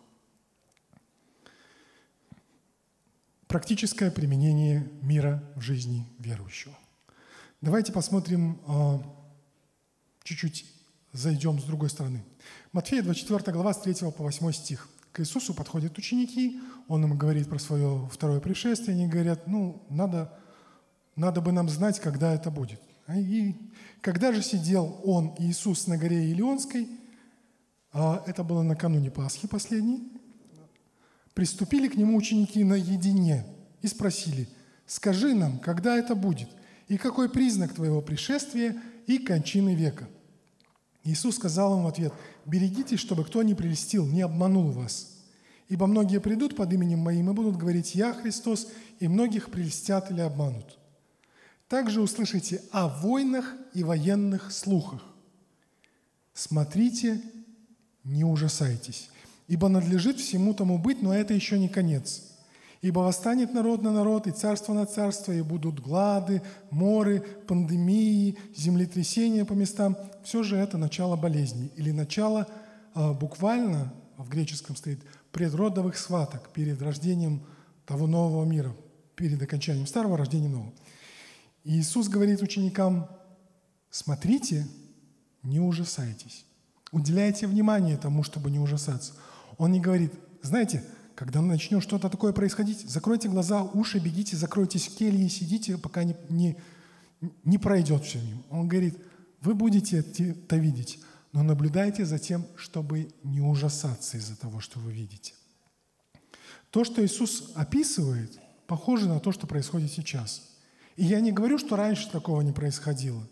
[3.47, 6.75] Практическое применение мира в жизни верующего.
[7.63, 9.03] Давайте посмотрим, а,
[10.23, 10.67] чуть-чуть
[11.13, 12.23] зайдем с другой стороны.
[12.73, 14.89] Матфея 24 глава с 3 по 8 стих.
[15.13, 20.33] К Иисусу подходят ученики, Он им говорит про свое второе пришествие, они говорят, ну, надо,
[21.17, 22.81] надо бы нам знать, когда это будет.
[23.15, 23.55] И
[24.01, 26.89] когда же сидел Он, Иисус, на горе Илионской,
[27.93, 30.11] а это было накануне Пасхи последней,
[31.35, 33.45] приступили к Нему ученики наедине
[33.83, 34.49] и спросили,
[34.87, 36.49] «Скажи нам, когда это будет,
[36.89, 40.09] и какой признак Твоего пришествия и кончины века?»
[41.05, 42.13] Иисус сказал им в ответ,
[42.47, 45.09] «Берегитесь, чтобы кто не прелестил, не обманул вас.
[45.69, 48.69] Ибо многие придут под именем Моим и будут говорить, «Я Христос»,
[49.01, 50.79] и многих прелестят или обманут.
[51.69, 55.03] Также услышите о войнах и военных слухах.
[56.35, 57.21] Смотрите,
[58.05, 59.11] не ужасайтесь,
[59.49, 62.32] ибо надлежит всему тому быть, но это еще не конец.
[62.83, 69.45] Ибо восстанет народ на народ, и царство на царство, и будут глады, моры, пандемии, землетрясения
[69.45, 69.97] по местам.
[70.25, 72.49] Все же это начало болезней или начало
[72.95, 77.47] а, буквально, в греческом стоит, предродовых сваток перед рождением
[77.87, 78.75] того нового мира,
[79.15, 80.73] перед окончанием старого, рождением нового.
[81.63, 83.09] И Иисус говорит ученикам,
[83.91, 84.67] смотрите,
[85.45, 86.45] не ужасайтесь.
[86.91, 89.13] Уделяйте внимание тому, чтобы не ужасаться.
[89.57, 90.83] Он не говорит, знаете,
[91.23, 96.17] когда начнет что-то такое происходить, закройте глаза, уши, бегите, закройтесь в келье, сидите, пока не,
[96.29, 96.57] не,
[97.45, 98.43] не пройдет все мимо.
[98.51, 98.99] Он говорит,
[99.41, 100.99] вы будете это видеть,
[101.31, 105.35] но наблюдайте за тем, чтобы не ужасаться из-за того, что вы видите.
[106.71, 110.43] То, что Иисус описывает, похоже на то, что происходит сейчас.
[110.97, 113.23] И я не говорю, что раньше такого не происходило,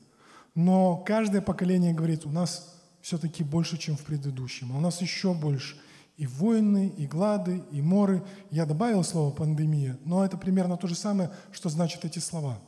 [0.54, 5.34] но каждое поколение говорит, у нас все-таки больше, чем в предыдущем, а у нас еще
[5.34, 5.76] больше–
[6.20, 8.22] и войны, и глады, и моры.
[8.50, 12.60] Я добавил слово «пандемия», но это примерно то же самое, что значат эти слова.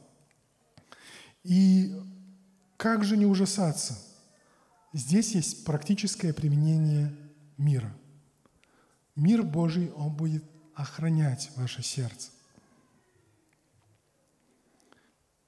[1.45, 1.95] И
[2.79, 3.99] как же не ужасаться?
[4.95, 7.15] Здесь есть практическое применение
[7.59, 7.95] мира.
[9.17, 12.31] Мир Божий, Он будет охранять ваше сердце.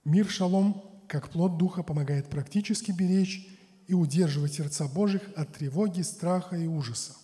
[0.05, 3.49] Мир шалом, как плод Духа, помогает практически беречь
[3.87, 7.15] и удерживать сердца Божьих от тревоги, страха и ужаса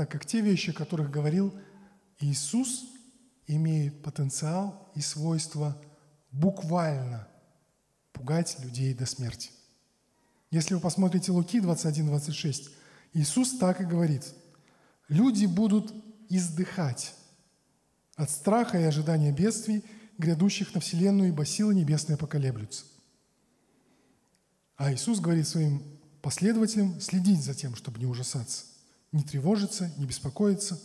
[0.00, 1.54] так как те вещи, о которых говорил
[2.20, 2.86] Иисус,
[3.46, 5.78] имеют потенциал и свойство
[6.32, 7.28] буквально
[8.14, 9.50] пугать людей до смерти.
[10.50, 12.70] Если вы посмотрите Луки 21-26,
[13.12, 14.24] Иисус так и говорит,
[15.08, 15.92] люди будут
[16.30, 17.12] издыхать
[18.16, 19.84] от страха и ожидания бедствий,
[20.16, 22.86] грядущих на вселенную, ибо силы небесные поколеблются.
[24.78, 25.82] А Иисус говорит своим
[26.22, 28.69] последователям следить за тем, чтобы не ужасаться
[29.12, 30.80] не тревожиться, не беспокоиться.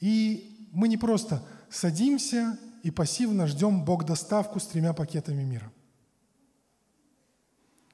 [0.00, 5.70] И мы не просто садимся и пассивно ждем Бог доставку с тремя пакетами мира.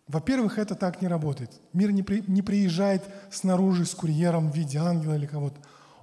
[0.06, 1.50] Во-первых, это так не работает.
[1.72, 5.56] Мир не, при, не приезжает снаружи с курьером в виде ангела или кого-то.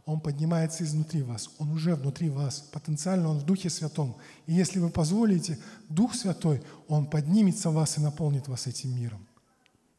[0.06, 1.52] Он поднимается изнутри вас.
[1.60, 2.62] Он уже внутри вас.
[2.72, 4.16] Потенциально он в Духе Святом.
[4.48, 9.28] И если вы позволите, Дух Святой, Он поднимется в вас и наполнит вас этим миром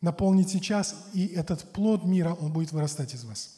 [0.02, 3.56] наполнить сейчас, и этот плод мира, он будет вырастать из вас.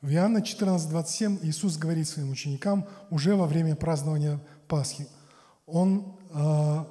[0.00, 5.06] В Иоанна 14, 27 Иисус говорит своим ученикам уже во время празднования Пасхи.
[5.66, 6.84] Он э,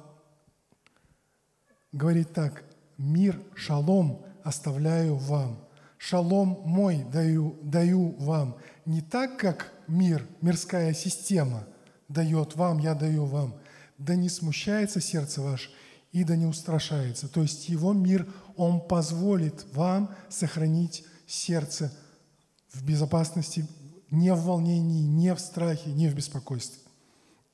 [1.92, 2.64] говорит так,
[2.98, 5.58] «Мир, шалом оставляю вам,
[5.98, 8.56] шалом мой даю, даю вам».
[8.84, 11.64] Не так, как мир, мирская система
[12.08, 13.56] дает вам, я даю вам.
[13.98, 15.70] Да не смущается сердце ваше,
[16.16, 17.28] и да не устрашается.
[17.28, 18.26] То есть Его мир,
[18.56, 21.92] Он позволит вам сохранить сердце
[22.72, 23.68] в безопасности,
[24.10, 26.80] не в волнении, не в страхе, не в беспокойстве.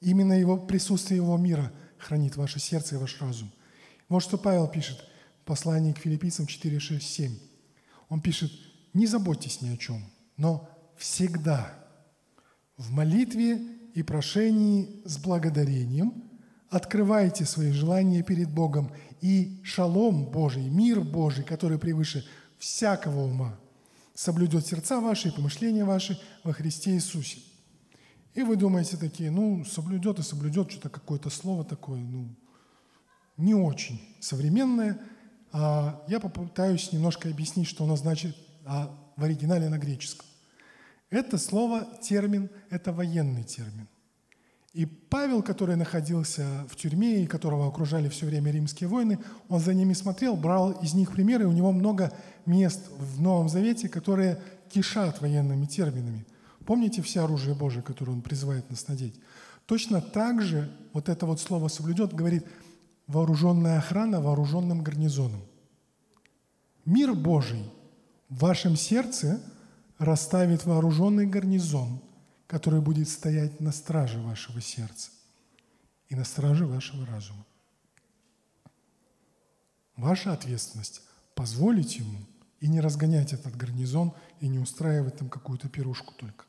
[0.00, 3.50] Именно его, присутствие Его мира хранит ваше сердце и ваш разум.
[4.08, 5.04] Вот что Павел пишет
[5.40, 7.36] в послании к филиппийцам 4, 6, 7.
[8.10, 8.52] Он пишет,
[8.94, 10.04] не заботьтесь ни о чем,
[10.36, 11.74] но всегда
[12.76, 13.60] в молитве
[13.94, 16.28] и прошении с благодарением–
[16.72, 22.26] открывайте свои желания перед Богом, и шалом Божий, мир Божий, который превыше
[22.58, 23.58] всякого ума,
[24.14, 27.40] соблюдет сердца ваши и помышления ваши во Христе Иисусе.
[28.34, 32.34] И вы думаете такие, ну, соблюдет и соблюдет, что-то какое-то слово такое, ну,
[33.36, 34.98] не очень современное.
[35.52, 40.26] А я попытаюсь немножко объяснить, что оно значит, а в оригинале на греческом.
[41.10, 43.86] Это слово, термин, это военный термин.
[44.72, 49.74] И Павел, который находился в тюрьме и которого окружали все время римские войны, он за
[49.74, 52.10] ними смотрел, брал из них примеры, у него много
[52.46, 56.24] мест в Новом Завете, которые кишат военными терминами.
[56.64, 59.20] Помните все оружие Божие, которое он призывает нас надеть?
[59.66, 62.46] Точно так же вот это вот слово «соблюдет» говорит
[63.06, 65.42] вооруженная охрана вооруженным гарнизоном.
[66.86, 67.70] Мир Божий
[68.30, 69.42] в вашем сердце
[69.98, 72.00] расставит вооруженный гарнизон–
[72.52, 75.10] который будет стоять на страже вашего сердца
[76.10, 77.46] и на страже вашего разума.
[79.96, 81.00] Ваша ответственность–
[81.34, 82.18] позволить ему
[82.60, 86.44] и не разгонять этот гарнизон и не устраивать там какую-то пирушку только.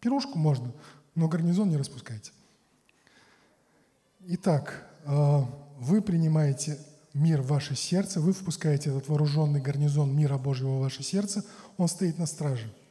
[0.00, 0.72] Пирушку можно,
[1.14, 2.32] но гарнизон не распускайте.
[4.20, 5.42] Итак, э,
[5.76, 6.78] вы принимаете
[7.12, 11.44] мир в ваше сердце, вы впускаете этот вооруженный гарнизон мира Божьего в ваше сердце,
[11.76, 12.72] он стоит на страже–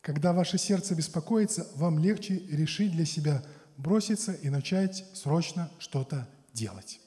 [0.00, 3.42] когда ваше сердце беспокоится, вам легче решить для себя
[3.76, 7.00] броситься и начать срочно что-то делать.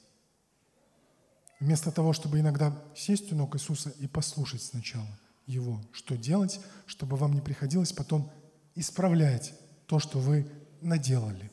[1.60, 5.08] Вместо того, чтобы иногда сесть у ног Иисуса и послушать сначала
[5.46, 8.30] Его, что делать, чтобы вам не приходилось потом
[8.74, 9.54] исправлять
[9.86, 10.46] то, что вы
[10.80, 11.50] наделали.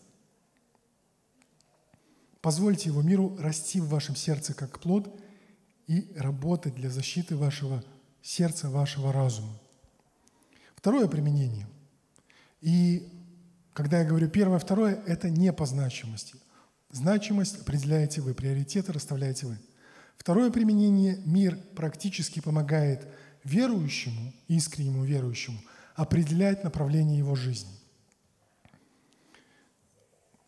[2.41, 5.15] Позвольте Его миру расти в вашем сердце как плод
[5.88, 7.84] и работать для защиты вашего
[8.21, 9.61] сердца, вашего разума.
[10.82, 11.67] Второе применение.
[12.60, 13.08] И
[13.74, 16.34] когда я говорю первое, второе, это не по значимости.
[16.89, 19.60] Значимость определяете вы, приоритеты расставляете вы.
[20.17, 23.08] Второе применение– мир практически помогает
[23.44, 25.60] верующему, искреннему верующему,
[25.94, 27.70] определять направление его жизни.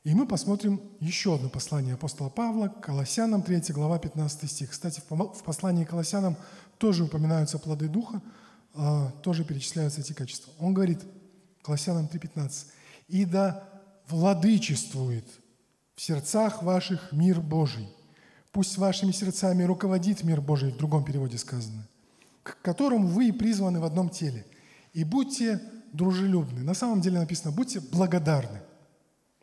[0.03, 4.71] И мы посмотрим еще одно послание апостола Павла к Колоссянам, 3 глава, 15 стих.
[4.71, 6.37] Кстати, в послании к Колоссянам
[6.79, 8.19] тоже упоминаются плоды Духа–
[9.23, 10.51] тоже перечисляются эти качества.
[10.59, 10.99] Он говорит,
[11.61, 12.65] Колоссянам 3.15,
[13.07, 13.67] «И да
[14.07, 15.25] владычествует
[15.95, 17.87] в сердцах ваших мир Божий.
[18.51, 21.87] Пусть вашими сердцами руководит мир Божий», в другом переводе сказано,
[22.43, 24.45] «к которому вы и призваны в одном теле.
[24.93, 25.61] И будьте
[25.93, 26.63] дружелюбны».
[26.63, 28.61] На самом деле написано «будьте благодарны».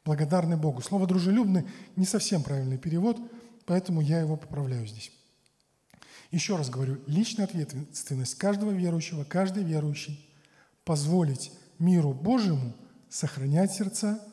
[0.04, 0.82] Благодарны Богу.
[0.82, 1.66] Слово «дружелюбны»
[1.96, 3.18] не совсем правильный перевод,
[3.66, 5.12] поэтому я его поправляю здесь.
[6.30, 10.24] Еще раз говорю, личная ответственность каждого верующего, каждой верующей
[10.84, 12.74] позволить миру Божьему
[13.08, 14.24] сохранять сердца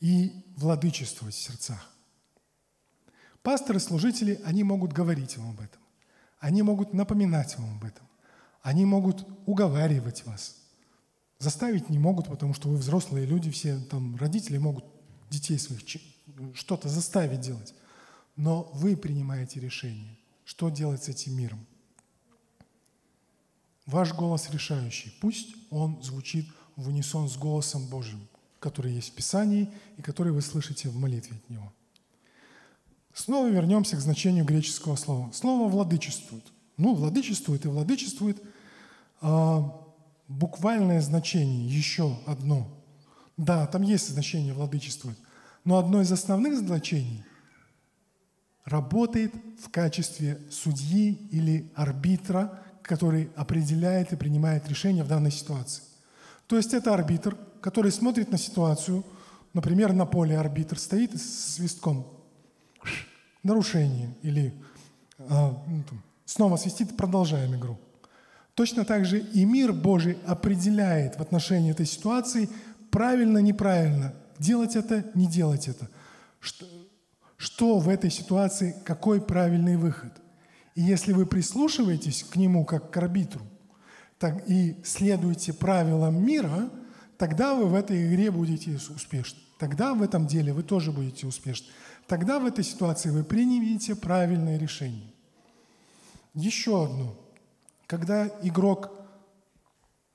[0.00, 1.92] и владычествовать в сердцах.
[3.42, 5.80] Пасторы, служители, они могут говорить вам об этом.
[6.40, 8.06] Они могут напоминать вам об этом.
[8.62, 10.56] Они могут уговаривать вас.
[11.38, 14.84] Заставить не могут, потому что вы взрослые люди, все там родители могут
[15.30, 15.80] детей своих
[16.54, 17.74] что-то заставить делать.
[18.34, 21.66] Но вы принимаете решение– что делать с этим миром?
[23.84, 25.12] Ваш голос решающий.
[25.20, 28.28] Пусть он звучит в унисон с голосом Божьим,
[28.60, 31.72] который есть в Писании и который вы слышите в молитве от Него.
[33.12, 35.32] Снова вернемся к значению греческого слова.
[35.32, 36.44] Слово «владычествует».
[36.76, 38.40] Ну, владычествует и владычествует.
[39.20, 39.84] А,
[40.28, 42.68] буквальное значение еще одно.
[43.36, 45.18] Да, там есть значение «владычествует»,
[45.64, 47.24] но одно из основных значений–
[48.66, 55.82] работает в качестве судьи или арбитра, который определяет и принимает решение в данной ситуации.
[56.46, 59.04] То есть это арбитр, который смотрит на ситуацию,
[59.54, 62.06] например, на поле арбитр стоит с свистком,
[63.42, 64.52] нарушение, или
[65.16, 65.62] там,
[66.24, 67.78] снова свистит, продолжаем игру.
[68.54, 72.48] Точно так же и мир Божий определяет в отношении этой ситуации
[72.90, 75.88] правильно, неправильно, делать это, не делать это.
[76.40, 76.66] Что,
[77.36, 80.12] что в этой ситуации, какой правильный выход.
[80.74, 83.42] И если вы прислушиваетесь к нему как к арбитру,
[84.18, 86.70] так и следуете правилам мира,
[87.18, 89.40] тогда вы в этой игре будете успешны.
[89.58, 91.68] Тогда в этом деле вы тоже будете успешны.
[92.06, 95.12] Тогда в этой ситуации вы примете правильное решение.
[96.34, 97.16] Еще одно.
[97.86, 98.90] Когда игрок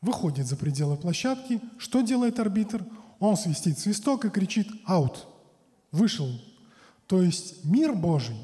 [0.01, 2.85] выходит за пределы площадки, что делает арбитр?
[3.19, 5.27] Он свистит свисток и кричит «аут».
[5.91, 6.29] Вышел
[7.11, 8.37] то есть мир Божий,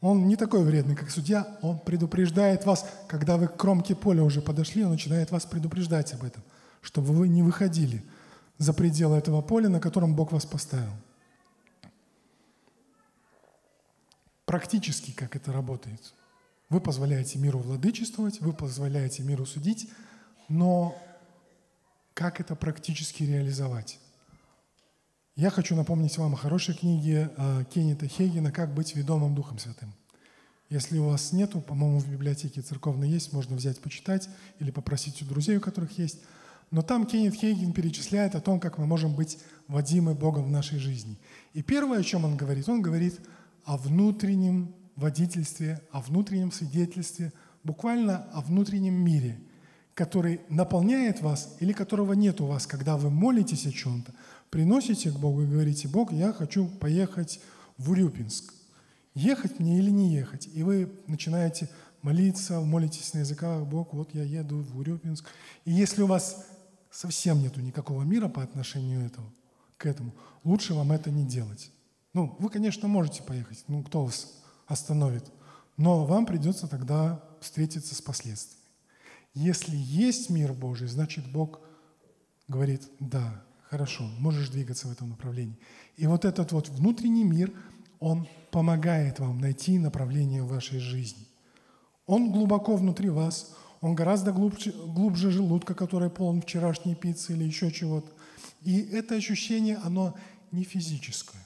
[0.00, 4.42] он не такой вредный, как судья, он предупреждает вас, когда вы к кромке поля уже
[4.42, 6.42] подошли, он начинает вас предупреждать об этом,
[6.82, 8.02] чтобы вы не выходили
[8.58, 10.90] за пределы этого поля, на котором Бог вас поставил.
[14.44, 16.14] Практически как это работает.
[16.70, 19.88] Вы позволяете миру владычествовать, вы позволяете миру судить,
[20.48, 21.00] но
[22.12, 24.00] как это практически реализовать?
[25.36, 29.92] Я хочу напомнить вам о хорошей книге э, Кеннета Хейгена «Как быть ведомым Духом Святым».
[30.70, 34.28] Если у вас нету, по-моему, в библиотеке церковной есть, можно взять, почитать
[34.60, 36.20] или попросить у друзей, у которых есть.
[36.70, 40.78] Но там Кеннет Хейген перечисляет о том, как мы можем быть водимы Богом в нашей
[40.78, 41.18] жизни.
[41.52, 43.18] И первое, о чем он говорит, он говорит
[43.64, 47.32] о внутреннем водительстве, о внутреннем свидетельстве,
[47.64, 49.40] буквально о внутреннем мире,
[49.94, 54.12] который наполняет вас или которого нет у вас, когда вы молитесь о чем-то,
[54.54, 57.40] приносите к Богу и говорите, Бог, я хочу поехать
[57.76, 58.54] в Урюпинск
[59.16, 60.48] ехать мне или не ехать.
[60.52, 61.68] И вы начинаете
[62.02, 65.26] молиться, молитесь на языках, Бог, вот я еду в Урюпинск.
[65.64, 66.46] И если у вас
[66.88, 69.26] совсем нету никакого мира по отношению этого,
[69.76, 71.72] к этому, лучше вам это не делать.
[72.12, 75.24] Ну, вы, конечно, можете поехать, ну, кто вас остановит,
[75.76, 78.62] но вам придется тогда встретиться с последствиями.
[79.34, 81.58] Если есть мир Божий, значит, Бог
[82.46, 83.42] говорит, да,
[83.74, 85.58] хорошо, можешь двигаться в этом направлении.
[85.96, 87.52] И вот этот вот внутренний мир–
[88.04, 91.26] он помогает вам найти направление в вашей жизни.
[92.04, 97.70] Он глубоко внутри вас, он гораздо глубже, глубже желудка, который полон вчерашней пиццы или еще
[97.70, 98.12] чего-то.
[98.60, 100.14] И это ощущение, оно
[100.52, 101.40] не физическое.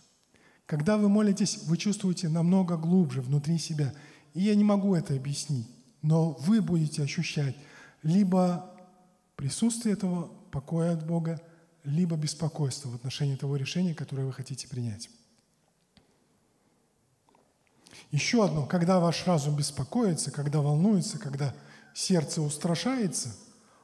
[0.66, 3.94] Когда вы молитесь, вы чувствуете намного глубже внутри себя.
[4.34, 5.68] И я не могу это объяснить,
[6.02, 7.56] но вы будете ощущать
[8.02, 8.74] либо
[9.36, 11.40] присутствие этого покоя от Бога,
[11.88, 15.08] либо беспокойство в отношении того решения, которое вы хотите принять.
[18.10, 21.54] Еще одно, когда ваш разум беспокоится, когда волнуется, когда
[21.94, 23.34] сердце устрашается,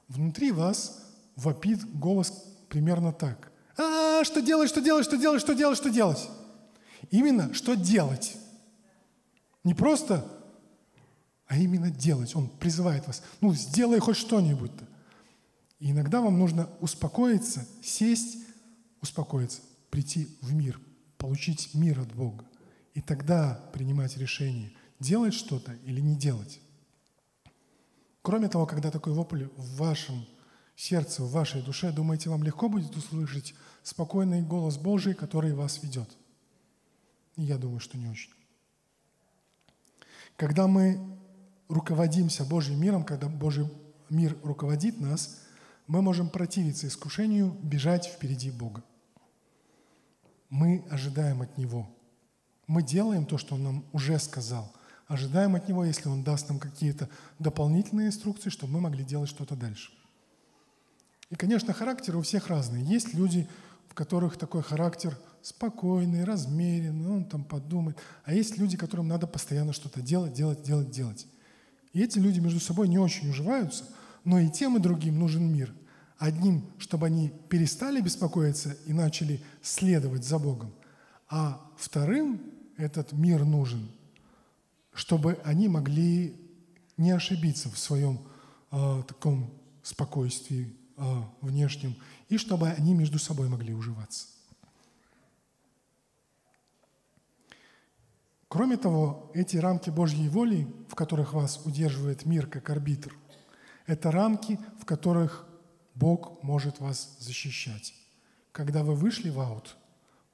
[0.09, 1.03] внутри вас
[1.37, 2.33] вопит голос
[2.69, 3.51] примерно так.
[3.77, 6.29] А, что делать, что делать, что делать, что делать, что делать?
[7.11, 8.37] Именно что делать.
[9.63, 10.27] Не просто,
[11.47, 12.35] а именно делать.
[12.37, 13.23] Он призывает вас.
[13.41, 14.87] Ну, сделай хоть что-нибудь-то.
[15.85, 18.39] И иногда вам нужно успокоиться, сесть,
[19.03, 19.61] успокоиться,
[19.91, 20.81] прийти в мир,
[21.19, 22.47] получить мир от Бога
[22.95, 26.59] и тогда принимать решение, делать что-то или не делать.
[28.23, 30.27] Кроме того, когда такой вопль в вашем
[30.75, 36.09] сердце, в вашей душе, думаете, вам легко будет услышать спокойный голос Божий, который вас ведет?
[37.37, 38.33] Я думаю, что не очень.
[40.37, 40.99] Когда мы
[41.69, 43.69] руководимся Божьим миром, когда Божий
[44.09, 45.44] мир руководит нас,
[45.87, 48.83] мы можем противиться искушению бежать впереди Бога.
[50.51, 51.91] Мы ожидаем от Него–
[52.67, 54.73] мы делаем то, что Он нам уже сказал.
[55.07, 57.09] Ожидаем от Него, если Он даст нам какие-то
[57.39, 59.93] дополнительные инструкции, чтобы мы могли делать что-то дальше.
[61.31, 62.83] И, конечно, характер у всех разный.
[62.83, 63.49] Есть люди,
[63.89, 67.99] в которых такой характер спокойный, размеренный, он там подумает.
[68.25, 71.27] А есть люди, которым надо постоянно что-то делать, делать, делать, делать.
[71.93, 73.85] И эти люди между собой не очень уживаются,
[74.25, 75.75] но и тем, и другим нужен мир.
[76.19, 80.73] Одним, чтобы они перестали беспокоиться и начали следовать за Богом,
[81.29, 82.41] а вторым
[82.77, 83.91] этот мир нужен,
[84.93, 86.41] чтобы они могли
[86.97, 88.21] не ошибиться в своем
[88.71, 89.51] э, таком
[89.83, 91.97] спокойствии э, внешнем,
[92.29, 94.29] и чтобы они между собой могли уживаться.
[98.49, 103.13] Кроме того, эти рамки Божьей воли, в которых вас удерживает мир как арбитр,
[103.87, 105.47] это рамки, в которых
[105.95, 107.95] Бог может вас защищать.
[108.53, 109.77] Когда вы вышли в аут,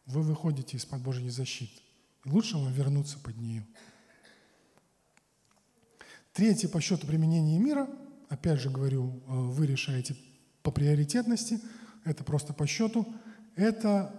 [0.06, 1.80] вы выходите из-под Божьей защиты.
[2.24, 3.66] Лучше вам вернуться под нее.
[6.32, 7.88] Третье по счету применения мира,
[8.28, 10.16] опять же говорю, э, вы решаете
[10.62, 11.60] по приоритетности,
[12.04, 13.12] это просто по счету,
[13.56, 14.14] это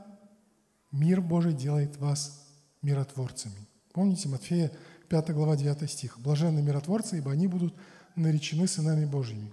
[0.91, 2.47] мир Божий делает вас
[2.81, 3.67] миротворцами.
[3.93, 4.71] Помните Матфея
[5.09, 6.19] 5 глава 9 стих.
[6.19, 7.75] «Блаженны миротворцы, ибо они будут
[8.15, 9.51] наречены сынами Божьими».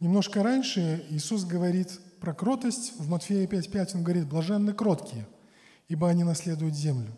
[0.00, 2.92] Немножко раньше Иисус говорит про кротость.
[2.98, 5.26] В Матфея 5.5 он говорит «блаженны кроткие,
[5.88, 7.12] ибо они наследуют землю».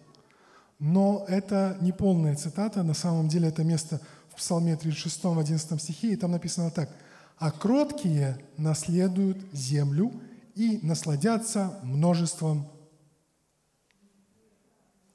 [0.78, 6.12] Но это не полная цитата, на самом деле это место в Псалме 36, 11 стихе,
[6.12, 6.88] и там написано так.
[7.36, 10.12] «А кроткие наследуют землю
[10.54, 12.68] и насладятся множеством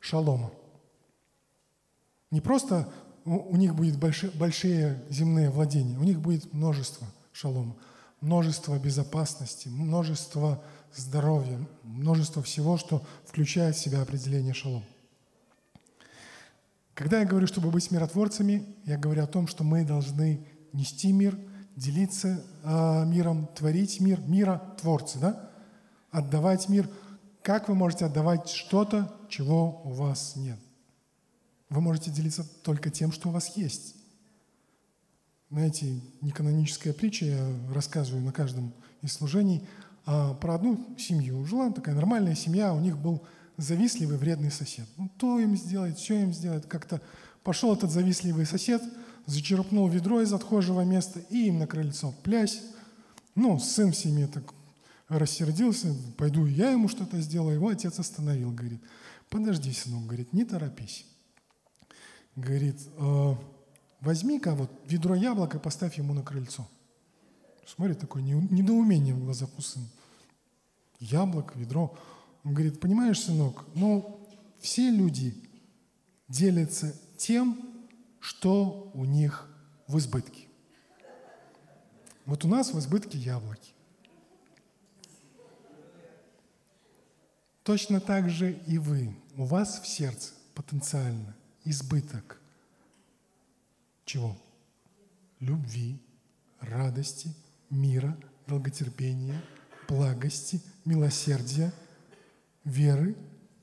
[0.02, 0.52] шалома».
[2.30, 2.92] Не просто
[3.26, 7.76] у них будет большие, большие земные владения, у них будет множество шалома,
[8.22, 10.62] множество безопасности, множество
[10.96, 14.84] здоровья, множество всего, что включает в себя определение шалом.
[16.94, 21.38] Когда я говорю, чтобы быть миротворцами, я говорю о том, что мы должны нести мир,
[21.76, 25.50] делиться э, миром, творить мир, мира творцы, да?
[26.12, 26.88] Отдавать мир.
[27.42, 30.60] Как вы можете отдавать что-то, чего у вас нет?
[31.74, 33.96] Вы можете делиться только тем, что у вас есть.
[35.50, 39.68] Знаете, неканоническая притча, я рассказываю на каждом из служений,
[40.06, 41.46] а, про одну семью.
[41.46, 43.24] Жила такая нормальная семья, у них был
[43.58, 44.88] завистливый, вредный сосед.
[44.98, 47.02] Ну, то им сделать, все им сделать, как-то
[47.44, 48.82] Пошел этот завистливый сосед,
[49.26, 52.62] зачерпнул ведро из отхожего места и им на крыльцо плясь.
[53.36, 54.54] Ну, сын в семье так
[55.10, 57.56] рассердился, пойду я ему что-то сделаю.
[57.56, 58.82] Его отец остановил, говорит,
[59.30, 61.06] подожди, сынок, говорит, не торопись.
[62.36, 63.36] Говорит, «Э,
[64.02, 66.68] возьми-ка вот ведро яблока, поставь ему на крыльцо.
[67.66, 69.88] Смотри, такое недоумение в глазах у сына.
[71.00, 71.98] Яблоко, ведро.
[72.44, 74.20] Он говорит, понимаешь, сынок, ну,
[74.60, 75.34] все люди
[76.28, 77.58] делятся тем,
[78.20, 79.50] что у них
[79.88, 80.48] в избытке.
[82.26, 83.72] Вот у нас в избытке яблоки.
[87.64, 89.16] Точно так же и вы.
[89.38, 91.36] У вас в сердце потенциально
[91.66, 92.40] избыток
[94.06, 94.36] чего?
[95.40, 96.00] Любви,
[96.60, 97.34] радости,
[97.70, 99.42] мира, долготерпения,
[99.88, 101.74] благости, милосердия,
[102.64, 103.16] веры,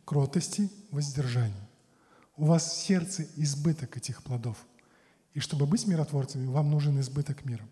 [0.05, 1.68] кротости, воздержания.
[2.36, 4.57] У вас в сердце избыток этих плодов.
[5.34, 7.66] И чтобы быть миротворцами, вам нужен избыток мира.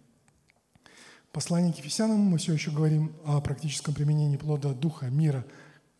[1.32, 5.44] Послание к Ефесянам мы все еще говорим о практическом применении плода Духа, мира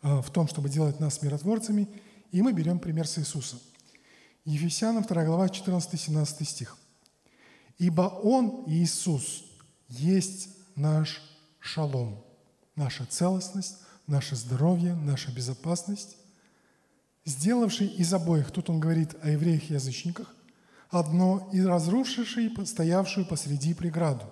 [0.03, 1.89] а, в том, чтобы делать нас миротворцами.
[2.31, 3.59] И мы берем пример с Иисуса.
[4.49, 6.79] Ефесянам 2 глава 14-17 стих.
[7.77, 9.45] «Ибо Он, Иисус,
[9.91, 11.21] есть наш
[11.61, 12.25] шалом,
[12.75, 13.77] наша целостность,
[14.07, 16.17] наше здоровье, наша безопасность,
[17.27, 20.35] сделавший из обоих, тут он говорит о евреях и язычниках,
[20.89, 24.25] одно и разрушивший стоявшую посреди преграду,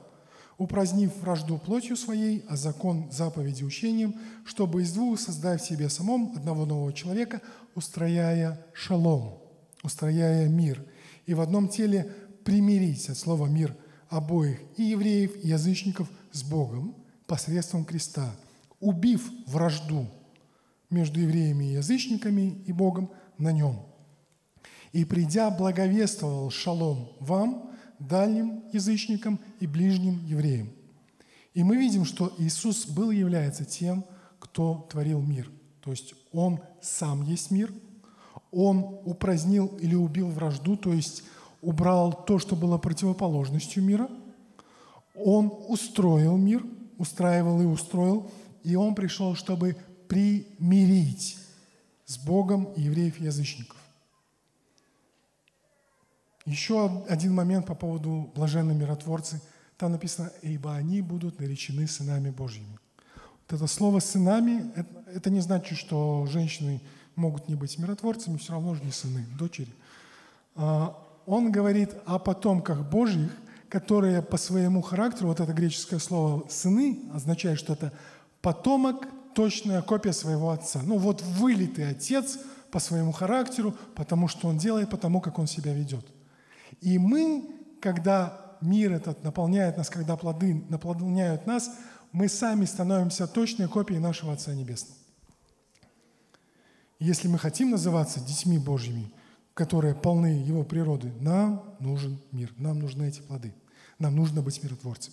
[0.57, 6.33] упразднив вражду плотью своей, а закон заповеди учением, чтобы из двух создать в себе самом
[6.35, 7.43] одного нового человека,
[7.75, 9.46] устрояя шалом,
[9.87, 10.85] устрояя мир,
[11.25, 12.13] и в одном теле
[12.45, 13.75] примирить от слова «мир»
[14.09, 16.95] обоих и евреев, и язычников с Богом
[17.27, 18.37] посредством креста,
[18.81, 20.07] убив вражду
[20.91, 23.87] между евреями и язычниками и Богом на нем.
[24.93, 30.71] И придя, благовествовал шалом вам, дальним язычникам и ближним евреям.
[31.55, 34.05] И мы видим, что Иисус был является тем,
[34.39, 35.51] кто творил мир.
[35.81, 37.73] То есть Он сам есть мир,
[38.53, 41.25] Он упразднил или убил вражду, то есть
[41.61, 44.09] убрал то, что было противоположностью мира.
[45.15, 46.65] Он устроил мир,
[46.99, 48.31] устраивал и устроил,
[48.63, 49.77] и Он пришел, чтобы
[50.09, 51.39] примирить
[52.05, 53.77] с Богом евреев и язычников.
[56.45, 59.41] Еще один момент по поводу блаженной миротворцы.
[59.77, 62.79] Там написано, ибо они будут наречены сынами Божьими.
[63.15, 64.73] Вот это слово «сынами»
[65.13, 66.81] это не значит, что женщины
[67.17, 69.73] могут не быть миротворцами, все равно же не сыны, дочери.
[70.55, 70.97] А,
[71.27, 73.33] он говорит о потомках Божьих,
[73.69, 77.93] которые по своему характеру, вот это греческое слово «сыны» означает, что это
[78.41, 80.81] потомок, точная копия своего отца.
[80.83, 82.39] Ну вот вылитый отец
[82.71, 86.07] по своему характеру, потому что он делает, потому как он себя ведет.
[86.81, 87.45] И мы,
[87.81, 91.71] когда мир этот наполняет нас, когда плоды наполняют нас,
[92.13, 94.99] мы сами становимся точной копией нашего Отца Небесного.
[96.99, 99.11] Если мы хотим называться детьми Божьими,
[99.55, 103.55] которые полны Его природы, нам нужен мир, нам нужны эти плоды,
[103.99, 105.13] нам нужно быть миротворцем.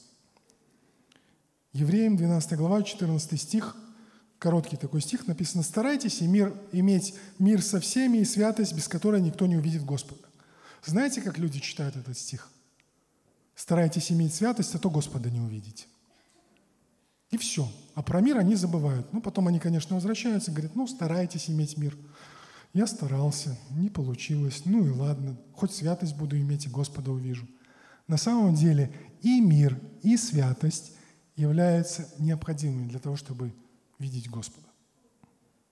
[1.74, 3.76] Евреям 12 глава, 14 стих,
[4.38, 9.22] короткий такой стих, написано «Старайтесь и мир, иметь мир со всеми и святость, без которой
[9.22, 10.22] никто не увидит Господа».
[10.86, 12.50] Знаете, как люди читают этот стих?
[13.56, 15.86] Старайтесь иметь святость, а то Господа не увидите.
[17.34, 17.70] И все.
[17.96, 19.12] А про мир они забывают.
[19.12, 21.98] Ну, потом они, конечно, возвращаются и говорят, ну, старайтесь иметь мир.
[22.74, 24.62] Я старался, не получилось.
[24.64, 27.46] Ну и ладно, хоть святость буду иметь и Господа увижу.
[28.08, 30.94] На самом деле и мир, и святость
[31.36, 33.54] являются необходимыми для того, чтобы
[34.00, 34.68] видеть Господа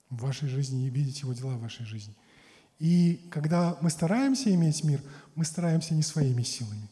[0.09, 2.15] в вашей жизни и видеть Его дела в вашей жизни–
[2.81, 5.03] и когда мы стараемся иметь мир,
[5.35, 6.89] мы стараемся не своими силами.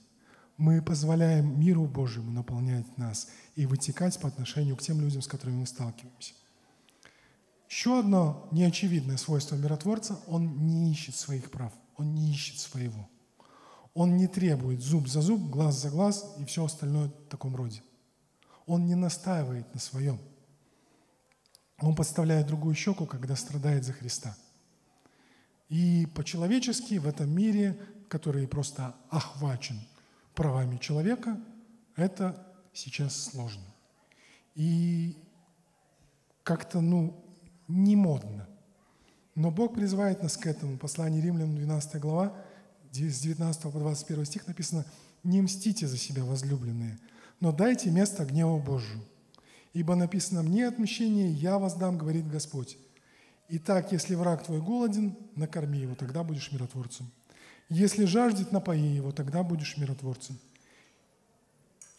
[0.60, 5.62] Мы позволяем миру Божьему наполнять нас и вытекать по отношению к тем людям, с которыми
[5.62, 6.34] мы сталкиваемся.
[7.70, 13.10] Еще одно неочевидное свойство миротворца– он не ищет своих прав, он не ищет своего.
[13.93, 17.82] Он не требует зуб за зуб, глаз за глаз и все остальное в таком роде.
[18.66, 20.20] Он не настаивает на своем.
[21.80, 24.36] Он подставляет другую щеку, когда страдает за Христа–
[25.70, 29.80] и по-человечески в этом мире, который просто охвачен
[30.39, 31.37] правами человека,
[31.97, 33.65] это сейчас сложно.
[34.55, 35.17] И
[36.43, 37.21] как-то, ну,
[37.67, 38.47] не модно.
[39.35, 40.77] Но Бог призывает нас к этому.
[40.77, 42.33] Послание Римлянам, 12 глава,
[42.93, 44.85] с 19 по 21 стих написано
[45.25, 46.97] «Не мстите за себя, возлюбленные,
[47.41, 49.03] но дайте место гневу Божию.
[49.73, 52.77] Ибо написано «Мне отмщение, я воздам, говорит Господь».
[53.49, 57.11] Итак, если враг твой голоден, накорми его, тогда будешь миротворцем.
[57.70, 60.38] Если жаждет, напои его, тогда будешь миротворцем.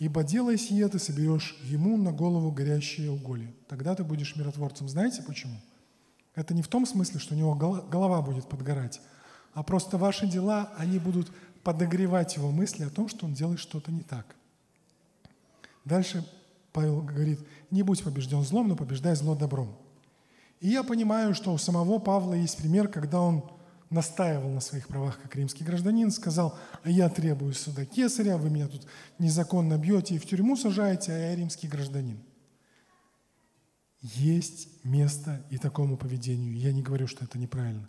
[0.01, 3.53] Ибо делай сие, ты соберешь ему на голову горящие уголья.
[3.69, 4.89] Тогда ты будешь миротворцем.
[4.89, 5.61] Знаете почему?
[6.35, 9.01] Это не в том смысле, что у него голова будет подгорать,
[9.53, 11.31] а просто ваши дела, они будут
[11.63, 14.37] подогревать его мысли о том, что он делает что-то не так.
[15.85, 16.27] Дальше
[16.73, 17.41] Павел говорит,
[17.71, 19.77] не будь побежден злом, но побеждай зло добром.
[20.61, 23.45] И я понимаю, что у самого Павла есть пример, когда он
[23.91, 28.69] настаивал на своих правах как римский гражданин, сказал, а я требую суда кесаря, вы меня
[28.69, 28.87] тут
[29.19, 32.19] незаконно бьете и в тюрьму сажаете, а я римский гражданин.
[34.01, 36.57] Есть место и такому поведению.
[36.57, 37.89] Я не говорю, что это неправильно.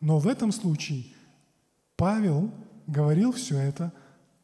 [0.00, 1.06] Но в этом случае
[1.96, 2.52] Павел
[2.86, 3.92] говорил все это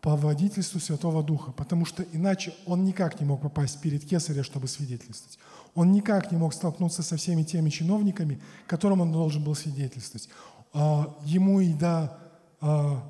[0.01, 4.67] по водительству Святого Духа, потому что иначе он никак не мог попасть перед Кесаря, чтобы
[4.67, 5.39] свидетельствовать.
[5.75, 10.29] Он никак не мог столкнуться со всеми теми чиновниками, которым он должен был свидетельствовать.
[10.73, 12.19] А, ему и до
[12.61, 13.03] а,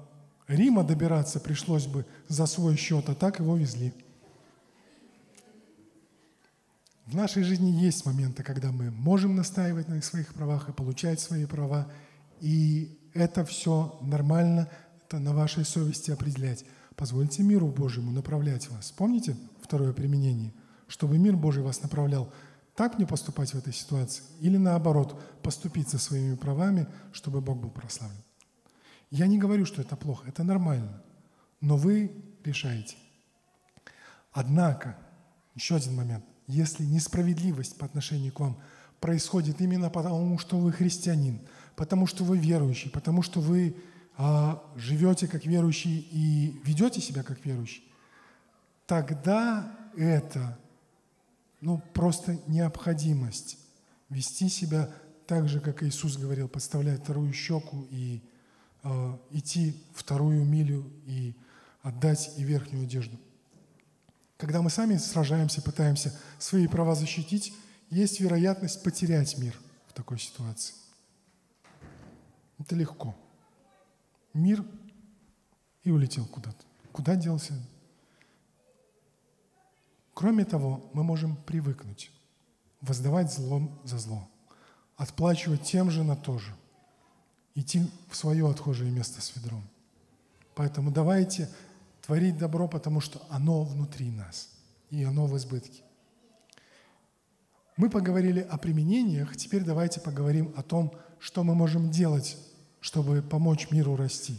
[0.49, 3.93] Рима добираться пришлось бы за свой счет, а так его везли.
[7.07, 11.47] В нашей жизни есть моменты, когда мы можем настаивать на своих правах и получать свои
[11.47, 11.87] права,
[12.41, 14.69] и это все нормально,
[15.05, 16.65] это на вашей совести определять.
[16.97, 18.93] Позвольте миру Божьему направлять вас.
[18.93, 20.53] Помните второе применение?
[20.89, 22.33] Чтобы мир Божий вас направлял.
[22.75, 24.25] Так мне поступать в этой ситуации?
[24.41, 28.17] Или наоборот, поступить со своими правами, чтобы Бог был прославлен?
[29.11, 31.03] Я не говорю, что это плохо, это нормально.
[31.61, 32.13] Но вы
[32.45, 32.97] решаете.
[34.33, 34.97] Однако,
[35.55, 36.25] еще один момент.
[36.47, 38.59] Если несправедливость по отношению к вам
[39.01, 41.41] происходит именно потому, что вы христианин,
[41.77, 43.77] потому что вы верующий, потому что вы
[44.17, 47.85] а, живете как верующий и ведете себя как верующий,
[48.87, 50.59] тогда это
[51.63, 53.57] ну, просто необходимость
[54.11, 54.91] вести себя
[55.27, 58.21] так же, как Иисус говорил, подставлять вторую щеку и
[58.83, 61.35] э, идти вторую милю и
[61.83, 63.17] отдать и верхнюю одежду.
[64.39, 67.55] Когда мы сами сражаемся, пытаемся свои права защитить,
[67.91, 69.57] есть вероятность потерять мир
[69.87, 70.75] в такой ситуации.
[72.59, 73.15] Это легко
[74.35, 74.65] мир
[75.85, 76.65] и улетел куда-то.
[76.91, 77.55] Куда делся?
[80.15, 82.11] Кроме того, мы можем привыкнуть
[82.81, 84.29] воздавать злом за зло,
[84.97, 86.55] отплачивать тем же на то же,
[87.55, 89.63] идти в свое отхожее место с ведром.
[90.55, 91.49] Поэтому давайте
[92.03, 94.51] творить добро, потому что оно внутри нас,
[94.91, 95.83] и оно в избытке.
[97.77, 102.37] Мы поговорили о применениях, теперь давайте поговорим о том, что мы можем делать
[102.83, 104.37] чтобы помочь миру расти.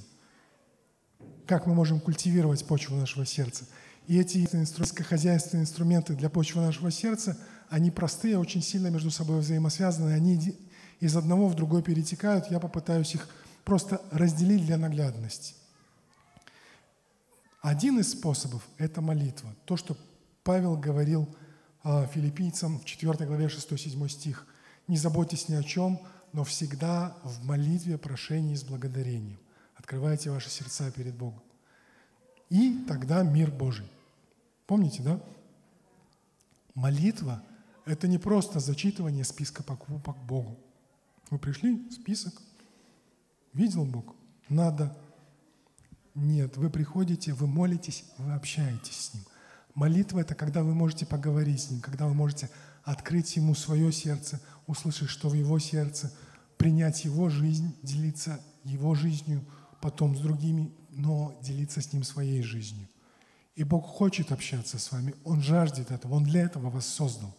[1.47, 3.65] Как мы можем культивировать почву нашего сердца.
[4.07, 7.37] И эти сельскохозяйственные инструменты для почвы нашего сердца,
[7.69, 10.55] они простые, очень сильно между собой взаимосвязаны, они
[10.99, 12.51] из одного в другой перетекают.
[12.51, 13.27] Я попытаюсь их
[13.63, 15.55] просто разделить для наглядности.
[17.61, 19.55] Один из способов– это молитва.
[19.65, 19.97] То, что
[20.43, 21.33] Павел говорил
[21.83, 24.47] а, филиппийцам в 4 главе 6-7 стих.
[24.87, 26.01] «Не заботьтесь ни о чем,
[26.33, 29.39] но всегда в молитве, прошении с благодарением.
[29.75, 31.42] Открывайте ваши сердца перед Богом.
[32.53, 33.91] И тогда мир Божий.
[34.67, 35.19] Помните, да?
[36.75, 37.41] Молитва–
[37.85, 40.55] это не просто зачитывание списка покупок Богу.
[41.31, 42.39] Вы пришли, список,
[43.53, 44.13] видел Бог,
[44.49, 44.95] надо.
[46.13, 49.23] Нет, вы приходите, вы молитесь, вы общаетесь с Ним.
[49.73, 52.51] Молитва– это когда вы можете поговорить с Ним, когда вы можете
[52.83, 56.13] открыть Ему свое сердце, услышать, что в Его сердце,
[56.57, 59.43] принять Его жизнь, делиться Его жизнью
[59.81, 62.87] потом с другими, но делиться с Ним своей жизнью.
[63.55, 67.35] И Бог хочет общаться с вами, Он жаждет этого, Он для этого вас создал.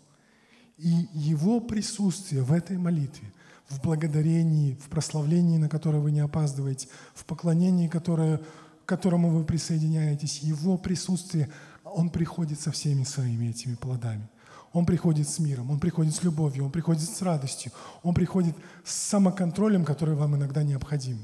[0.77, 3.33] И Его присутствие в этой молитве,
[3.69, 9.45] в благодарении, в прославлении, на которое вы не опаздываете, в поклонении, которое, к которому вы
[9.45, 11.51] присоединяетесь, Его присутствие,
[11.85, 14.29] Он приходит со всеми своими этими плодами.
[14.75, 17.71] Он приходит с миром, он приходит с любовью, он приходит с радостью,
[18.03, 21.21] он приходит с самоконтролем, который вам иногда необходим.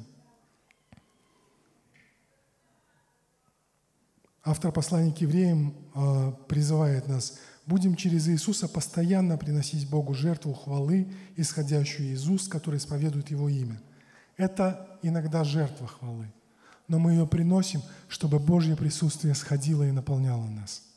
[4.43, 11.13] Автор послания к евреям э, призывает нас, будем через Иисуса постоянно приносить Богу жертву хвалы,
[11.37, 13.81] исходящую из уст, которые исповедуют Его имя.
[14.37, 16.33] Это иногда жертва хвалы,
[16.89, 20.83] но мы ее приносим, чтобы Божье присутствие сходило и наполняло нас–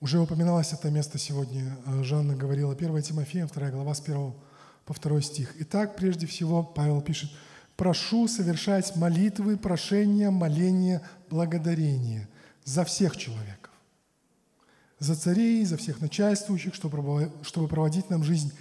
[0.00, 1.76] уже упоминалось это место сегодня.
[1.84, 4.32] Э, Жанна говорила, 1 Тимофея, 2 глава, с 1
[4.84, 5.54] по 2 стих.
[5.58, 7.32] Итак, прежде всего, Павел пишет,
[7.78, 11.00] «Прошу совершать молитвы, прошения, моления,
[11.30, 12.28] благодарения
[12.64, 13.72] за всех человеков,
[14.98, 18.52] за царей, за всех начальствующих, чтобы проводить нам жизнь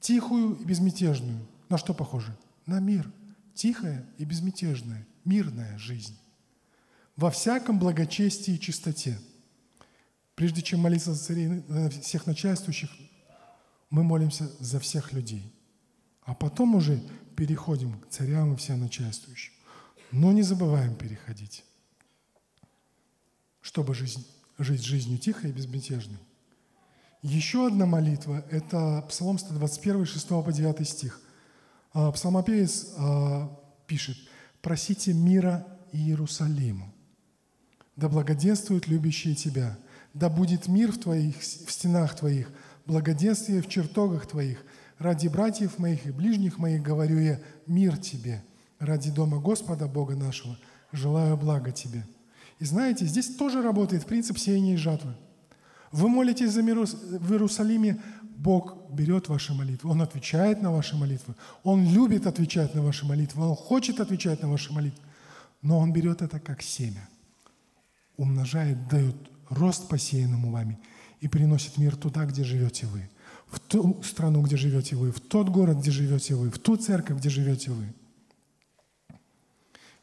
[0.00, 1.46] тихую и безмятежную.
[1.68, 2.34] На что похоже?
[2.64, 3.12] На мир.
[3.54, 6.18] тихая и безмятежная, мирная жизнь.
[7.16, 9.18] Во всяком благочестии и чистоте.
[10.34, 12.88] Прежде чем молиться за царей, за всех начальствующих,
[13.90, 15.52] мы молимся за всех людей.
[16.24, 17.02] А потом уже
[17.36, 19.52] переходим к царям и всем начальствующим.
[20.10, 21.64] Но не забываем переходить,
[23.60, 24.26] чтобы жизнь,
[24.58, 26.18] жить жизнью тихой и безмятежной.
[27.22, 31.20] Еще одна молитва– это Псалом 121, 6 по 9 стих.
[31.92, 33.48] А, псалмопевец а,
[33.86, 34.16] пишет
[34.60, 36.92] «Просите мира Иерусалиму,
[37.96, 39.78] да благоденствуют любящие Тебя,
[40.14, 42.50] да будет мир в, твоих, в стенах Твоих,
[42.86, 44.64] благоденствие в чертогах Твоих.
[45.02, 48.42] Ради братьев моих и ближних моих говорю я, мир Тебе.
[48.78, 50.56] Ради дома Господа Бога нашего
[50.92, 52.06] желаю блага Тебе».
[52.58, 55.14] И знаете, здесь тоже работает принцип сеяния и жатвы–
[55.92, 58.00] вы молитесь за мир в Иерусалиме,
[58.36, 63.46] Бог берет ваши молитвы, Он отвечает на ваши молитвы, Он любит отвечать на ваши молитвы,
[63.46, 65.02] Он хочет отвечать на ваши молитвы,
[65.60, 67.08] но Он берет это как семя,
[68.16, 69.14] умножает, дает
[69.50, 70.78] рост посеянному вами
[71.20, 73.08] и приносит мир туда, где живете вы,
[73.52, 77.18] в ту страну, где живете вы, в тот город, где живете вы, в ту церковь,
[77.18, 77.94] где живете вы.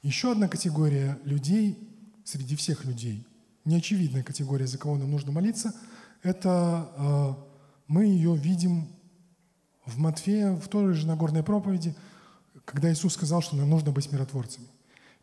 [0.01, 1.77] Еще одна категория людей
[2.23, 3.25] среди всех людей–
[3.69, 5.73] неочевидная категория, за кого нам нужно молиться,
[6.23, 7.33] это э,
[7.87, 8.87] мы ее видим
[9.85, 11.95] в Матфея, в той же Нагорной проповеди,
[12.65, 14.67] когда Иисус сказал, что нам нужно быть миротворцами.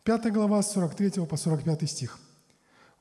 [0.03, 2.19] Пятая глава, с 43 по 45 стих.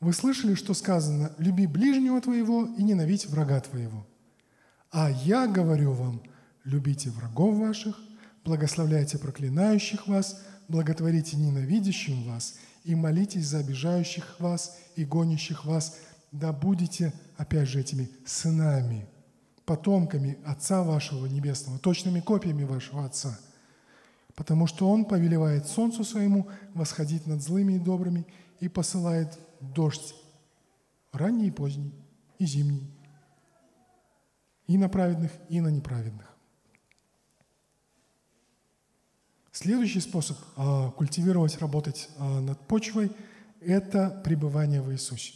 [0.00, 4.06] «Вы слышали, что сказано, люби ближнего твоего и ненавидь врага твоего.
[4.98, 6.22] А я говорю вам,
[6.64, 8.00] любите врагов ваших,
[8.46, 15.98] благословляйте проклинающих вас, благотворите ненавидящим вас и молитесь за обижающих вас и гонящих вас,
[16.32, 19.06] да будете, опять же, этими сынами,
[19.66, 23.38] потомками Отца вашего Небесного, точными копиями вашего Отца.
[24.34, 28.26] Потому что Он повелевает солнцу своему восходить над злыми и добрыми
[28.60, 30.14] и посылает дождь
[31.12, 31.92] ранний и поздний,
[32.38, 32.95] и зимний,
[34.66, 36.26] и на праведных, и на неправедных.
[39.52, 43.10] Следующий способ а, культивировать, работать а, над почвой–
[43.60, 45.32] это пребывание в Иисусе.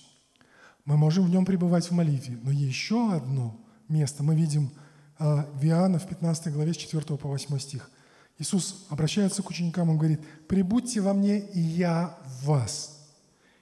[0.84, 3.58] Мы можем в нем пребывать в молитве, но еще одно
[3.88, 4.72] место мы видим
[5.18, 7.90] а, в Иоанна в 15 главе с 4 по 8 стих.
[8.38, 13.08] Иисус обращается к ученикам, Он говорит, «Прибудьте во мне, и я в вас.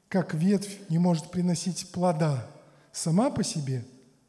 [0.08, 2.48] Как ветвь не может приносить плода
[2.92, 3.84] сама по себе,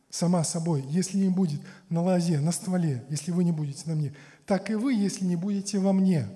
[0.09, 4.13] сама собой, если не будет на лозе, на стволе, если вы не будете на мне,
[4.45, 6.27] так и вы, если не будете во мне.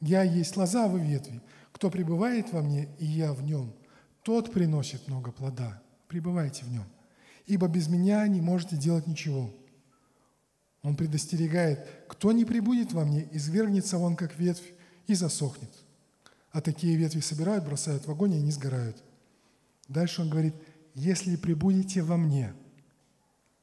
[0.00, 1.40] Я есть лоза, вы ветви.
[1.72, 3.72] Кто пребывает во мне, и я в нем,
[4.22, 5.80] тот приносит много плода.
[6.08, 6.84] Пребывайте в нем.
[7.46, 9.54] Ибо без меня не можете делать ничего.
[10.82, 14.72] Он предостерегает, кто не прибудет во мне, извергнется он, как ветвь,
[15.06, 15.70] и засохнет.
[16.50, 19.02] А такие ветви собирают, бросают в огонь, и они сгорают.
[19.88, 20.54] Дальше он говорит,
[20.94, 22.52] если прибудете во мне,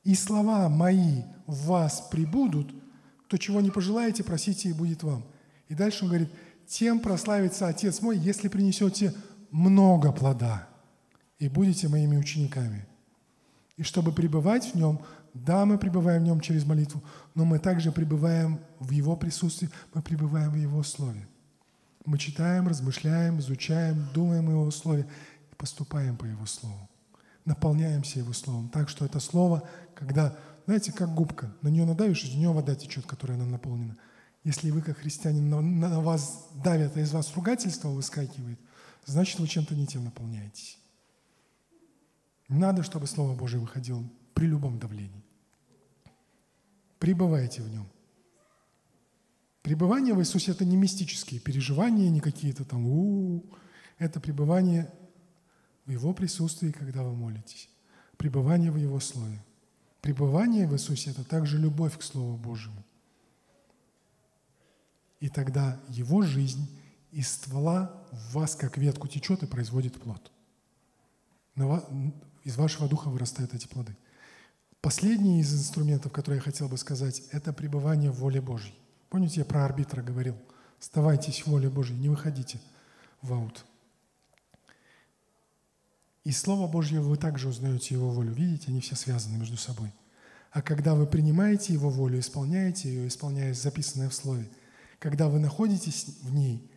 [0.03, 2.73] и слова мои в вас прибудут,
[3.27, 5.23] то, чего не пожелаете, просите, и будет вам.
[5.67, 6.29] И дальше он говорит,
[6.67, 9.13] тем прославится Отец мой, если принесете
[9.51, 10.67] много плода
[11.37, 12.85] и будете моими учениками.
[13.77, 15.01] И чтобы пребывать в нем,
[15.33, 17.03] да, мы пребываем в нем через молитву,
[17.35, 21.27] но мы также пребываем в Его присутствии, мы пребываем в Его Слове.
[22.05, 25.07] Мы читаем, размышляем, изучаем, думаем о Его Слове
[25.51, 26.89] и поступаем по Его Слову.
[27.49, 30.37] Наполняемся Его Словом так, что это Слово, когда
[30.67, 31.51] знаете, как губка.
[31.63, 33.97] На нее надавишь, из нее вода течет, которая она наполнена.
[34.43, 38.59] Если вы, как христианин, на, на вас давят, а из вас ругательство выскакивает,
[39.03, 40.77] значит, вы чем-то не тем наполняетесь.
[42.49, 45.25] Надо, чтобы Слово Божие выходило при любом давлении.
[46.99, 47.89] Пребывайте в нем.
[49.63, 53.57] Пребывание в Иисусе– это не мистические переживания, не какие-то там у, -у, -у.
[53.97, 54.93] Это пребывание
[55.89, 57.67] в Его присутствии, когда вы молитесь.
[58.17, 59.43] Пребывание в Его Слове.
[60.01, 62.83] Пребывание в Иисусе– это также любовь к Слову Божьему.
[65.19, 66.69] И тогда Его жизнь
[67.11, 70.31] из ствола в вас, как ветку, течет и производит плод.
[72.43, 73.97] Из вашего духа вырастают эти плоды.
[74.81, 78.77] Последний из инструментов, который я хотел бы сказать, это пребывание в воле Божьей.
[79.09, 80.37] Помните, я про арбитра говорил?
[80.79, 82.61] Оставайтесь в воле Божьей, не выходите
[83.23, 83.65] в аут.
[86.23, 88.33] И Слово Божье вы также узнаете Его волю.
[88.33, 89.91] Видите, они все связаны между собой.
[90.51, 94.49] А когда вы принимаете Его волю, исполняете ее, исполняя записанное в Слове,
[94.99, 96.69] когда вы находитесь в ней,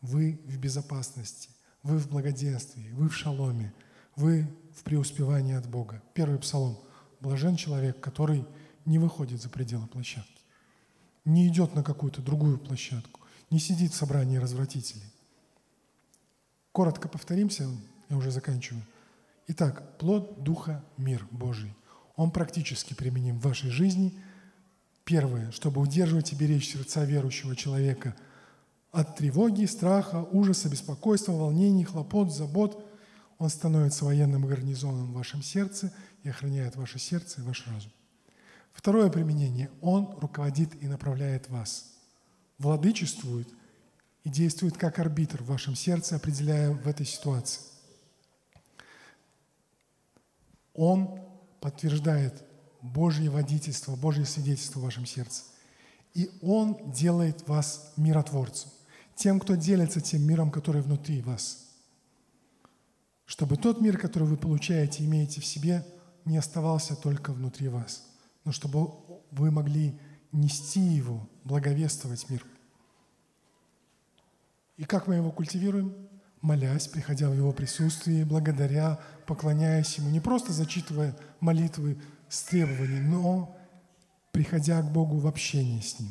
[0.00, 1.50] вы в безопасности,
[1.82, 3.72] вы в благоденствии, вы в шаломе,
[4.16, 6.02] вы в преуспевании от Бога.
[6.14, 6.78] Первый псалом.
[7.20, 8.46] Блажен человек, который
[8.86, 10.42] не выходит за пределы площадки,
[11.26, 13.20] не идет на какую-то другую площадку,
[13.50, 15.04] не сидит в собрании развратителей.
[16.72, 17.68] Коротко повторимся,
[18.10, 18.82] я уже заканчиваю.
[19.46, 21.74] Итак, плод Духа– мир Божий.
[22.16, 24.12] Он практически применим в вашей жизни.
[25.04, 28.14] Первое, чтобы удерживать и беречь сердца верующего человека
[28.92, 32.84] от тревоги, страха, ужаса, беспокойства, волнений, хлопот, забот.
[33.38, 35.92] Он становится военным гарнизоном в вашем сердце
[36.22, 37.92] и охраняет ваше сердце и ваш разум.
[38.72, 39.70] Второе применение.
[39.80, 41.92] Он руководит и направляет вас.
[42.58, 43.48] Владычествует
[44.24, 47.69] и действует как арбитр в вашем сердце, определяя в этой ситуации.
[50.74, 51.20] Он
[51.60, 52.44] подтверждает
[52.82, 55.44] Божье водительство, Божье свидетельство в вашем сердце.
[56.14, 58.70] И Он делает вас миротворцем,
[59.14, 61.68] тем, кто делится тем миром, который внутри вас.
[63.26, 65.86] Чтобы тот мир, который вы получаете, имеете в себе,
[66.24, 68.04] не оставался только внутри вас,
[68.44, 68.90] но чтобы
[69.30, 69.98] вы могли
[70.32, 72.44] нести его, благовествовать мир.
[74.76, 75.94] И как мы его культивируем?
[76.40, 83.56] Молясь, приходя в его присутствие, благодаря, поклоняясь ему, не просто зачитывая молитвы с требований, но
[84.32, 86.10] приходя к Богу в общение с Ним,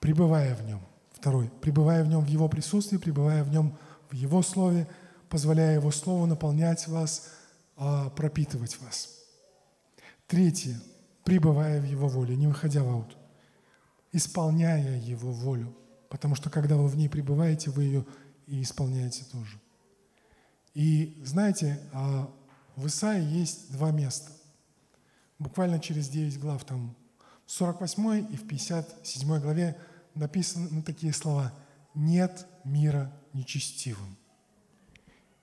[0.00, 0.80] пребывая в Нем.
[1.12, 3.76] Второй, пребывая в Нем в Его присутствии, пребывая в Нем
[4.10, 4.86] в Его Слове,
[5.28, 7.30] позволяя Его Слову наполнять вас,
[7.76, 9.14] а, пропитывать вас.
[10.26, 10.78] Третье,
[11.24, 13.16] пребывая в Его воле, не выходя в аут,
[14.12, 15.74] исполняя Его волю,
[16.08, 18.06] потому что когда вы в ней пребываете, вы ее
[18.48, 19.58] и исполняете тоже.
[20.74, 22.30] И знаете, а,
[22.76, 24.32] в Исаии есть два места–
[25.38, 26.94] буквально через 9 глав, там
[27.46, 29.78] в 48 и в 57 главе
[30.14, 31.52] написаны такие слова
[31.94, 34.16] «Нет мира нечестивым».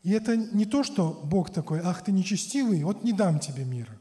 [0.04, 4.00] И это не то, что Бог такой, ах, ты нечестивый, вот не дам тебе мира.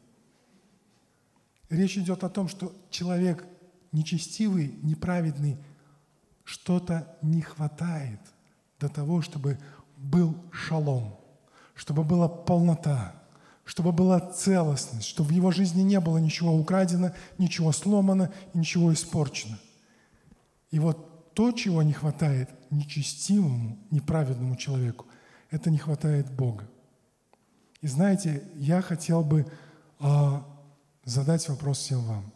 [1.71, 3.47] Речь идет о том, что человек
[3.91, 5.57] нечестивый, неправедный,
[6.45, 8.21] что-то не хватает
[8.85, 9.59] до того, чтобы
[9.97, 11.17] был шалом,
[11.75, 13.15] чтобы была полнота,
[13.65, 19.59] чтобы была целостность, чтобы в его жизни не было ничего украдено, ничего сломано ничего испорчено.
[20.71, 25.07] И вот то, чего не хватает нечестивому, неправедному человеку,
[25.51, 26.69] это не хватает Бога.
[27.81, 29.47] И знаете, я хотел бы
[29.99, 30.45] а,
[31.05, 32.33] задать вопрос всем вам.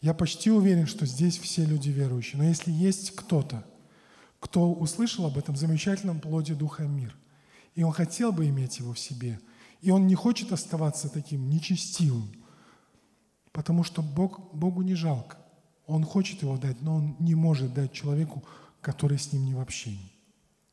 [0.00, 3.64] Я почти уверен, что здесь все люди верующие, но если есть кто-то,
[4.44, 7.16] кто услышал об этом замечательном плоде Духа мир,
[7.74, 9.40] и он хотел бы иметь его в себе–
[9.84, 12.32] и он не хочет оставаться таким нечестивым,
[13.52, 15.36] потому что Бог, Богу не жалко.
[15.86, 18.42] Он хочет его дать, но он не может дать человеку,
[18.80, 20.13] который с ним не в общении.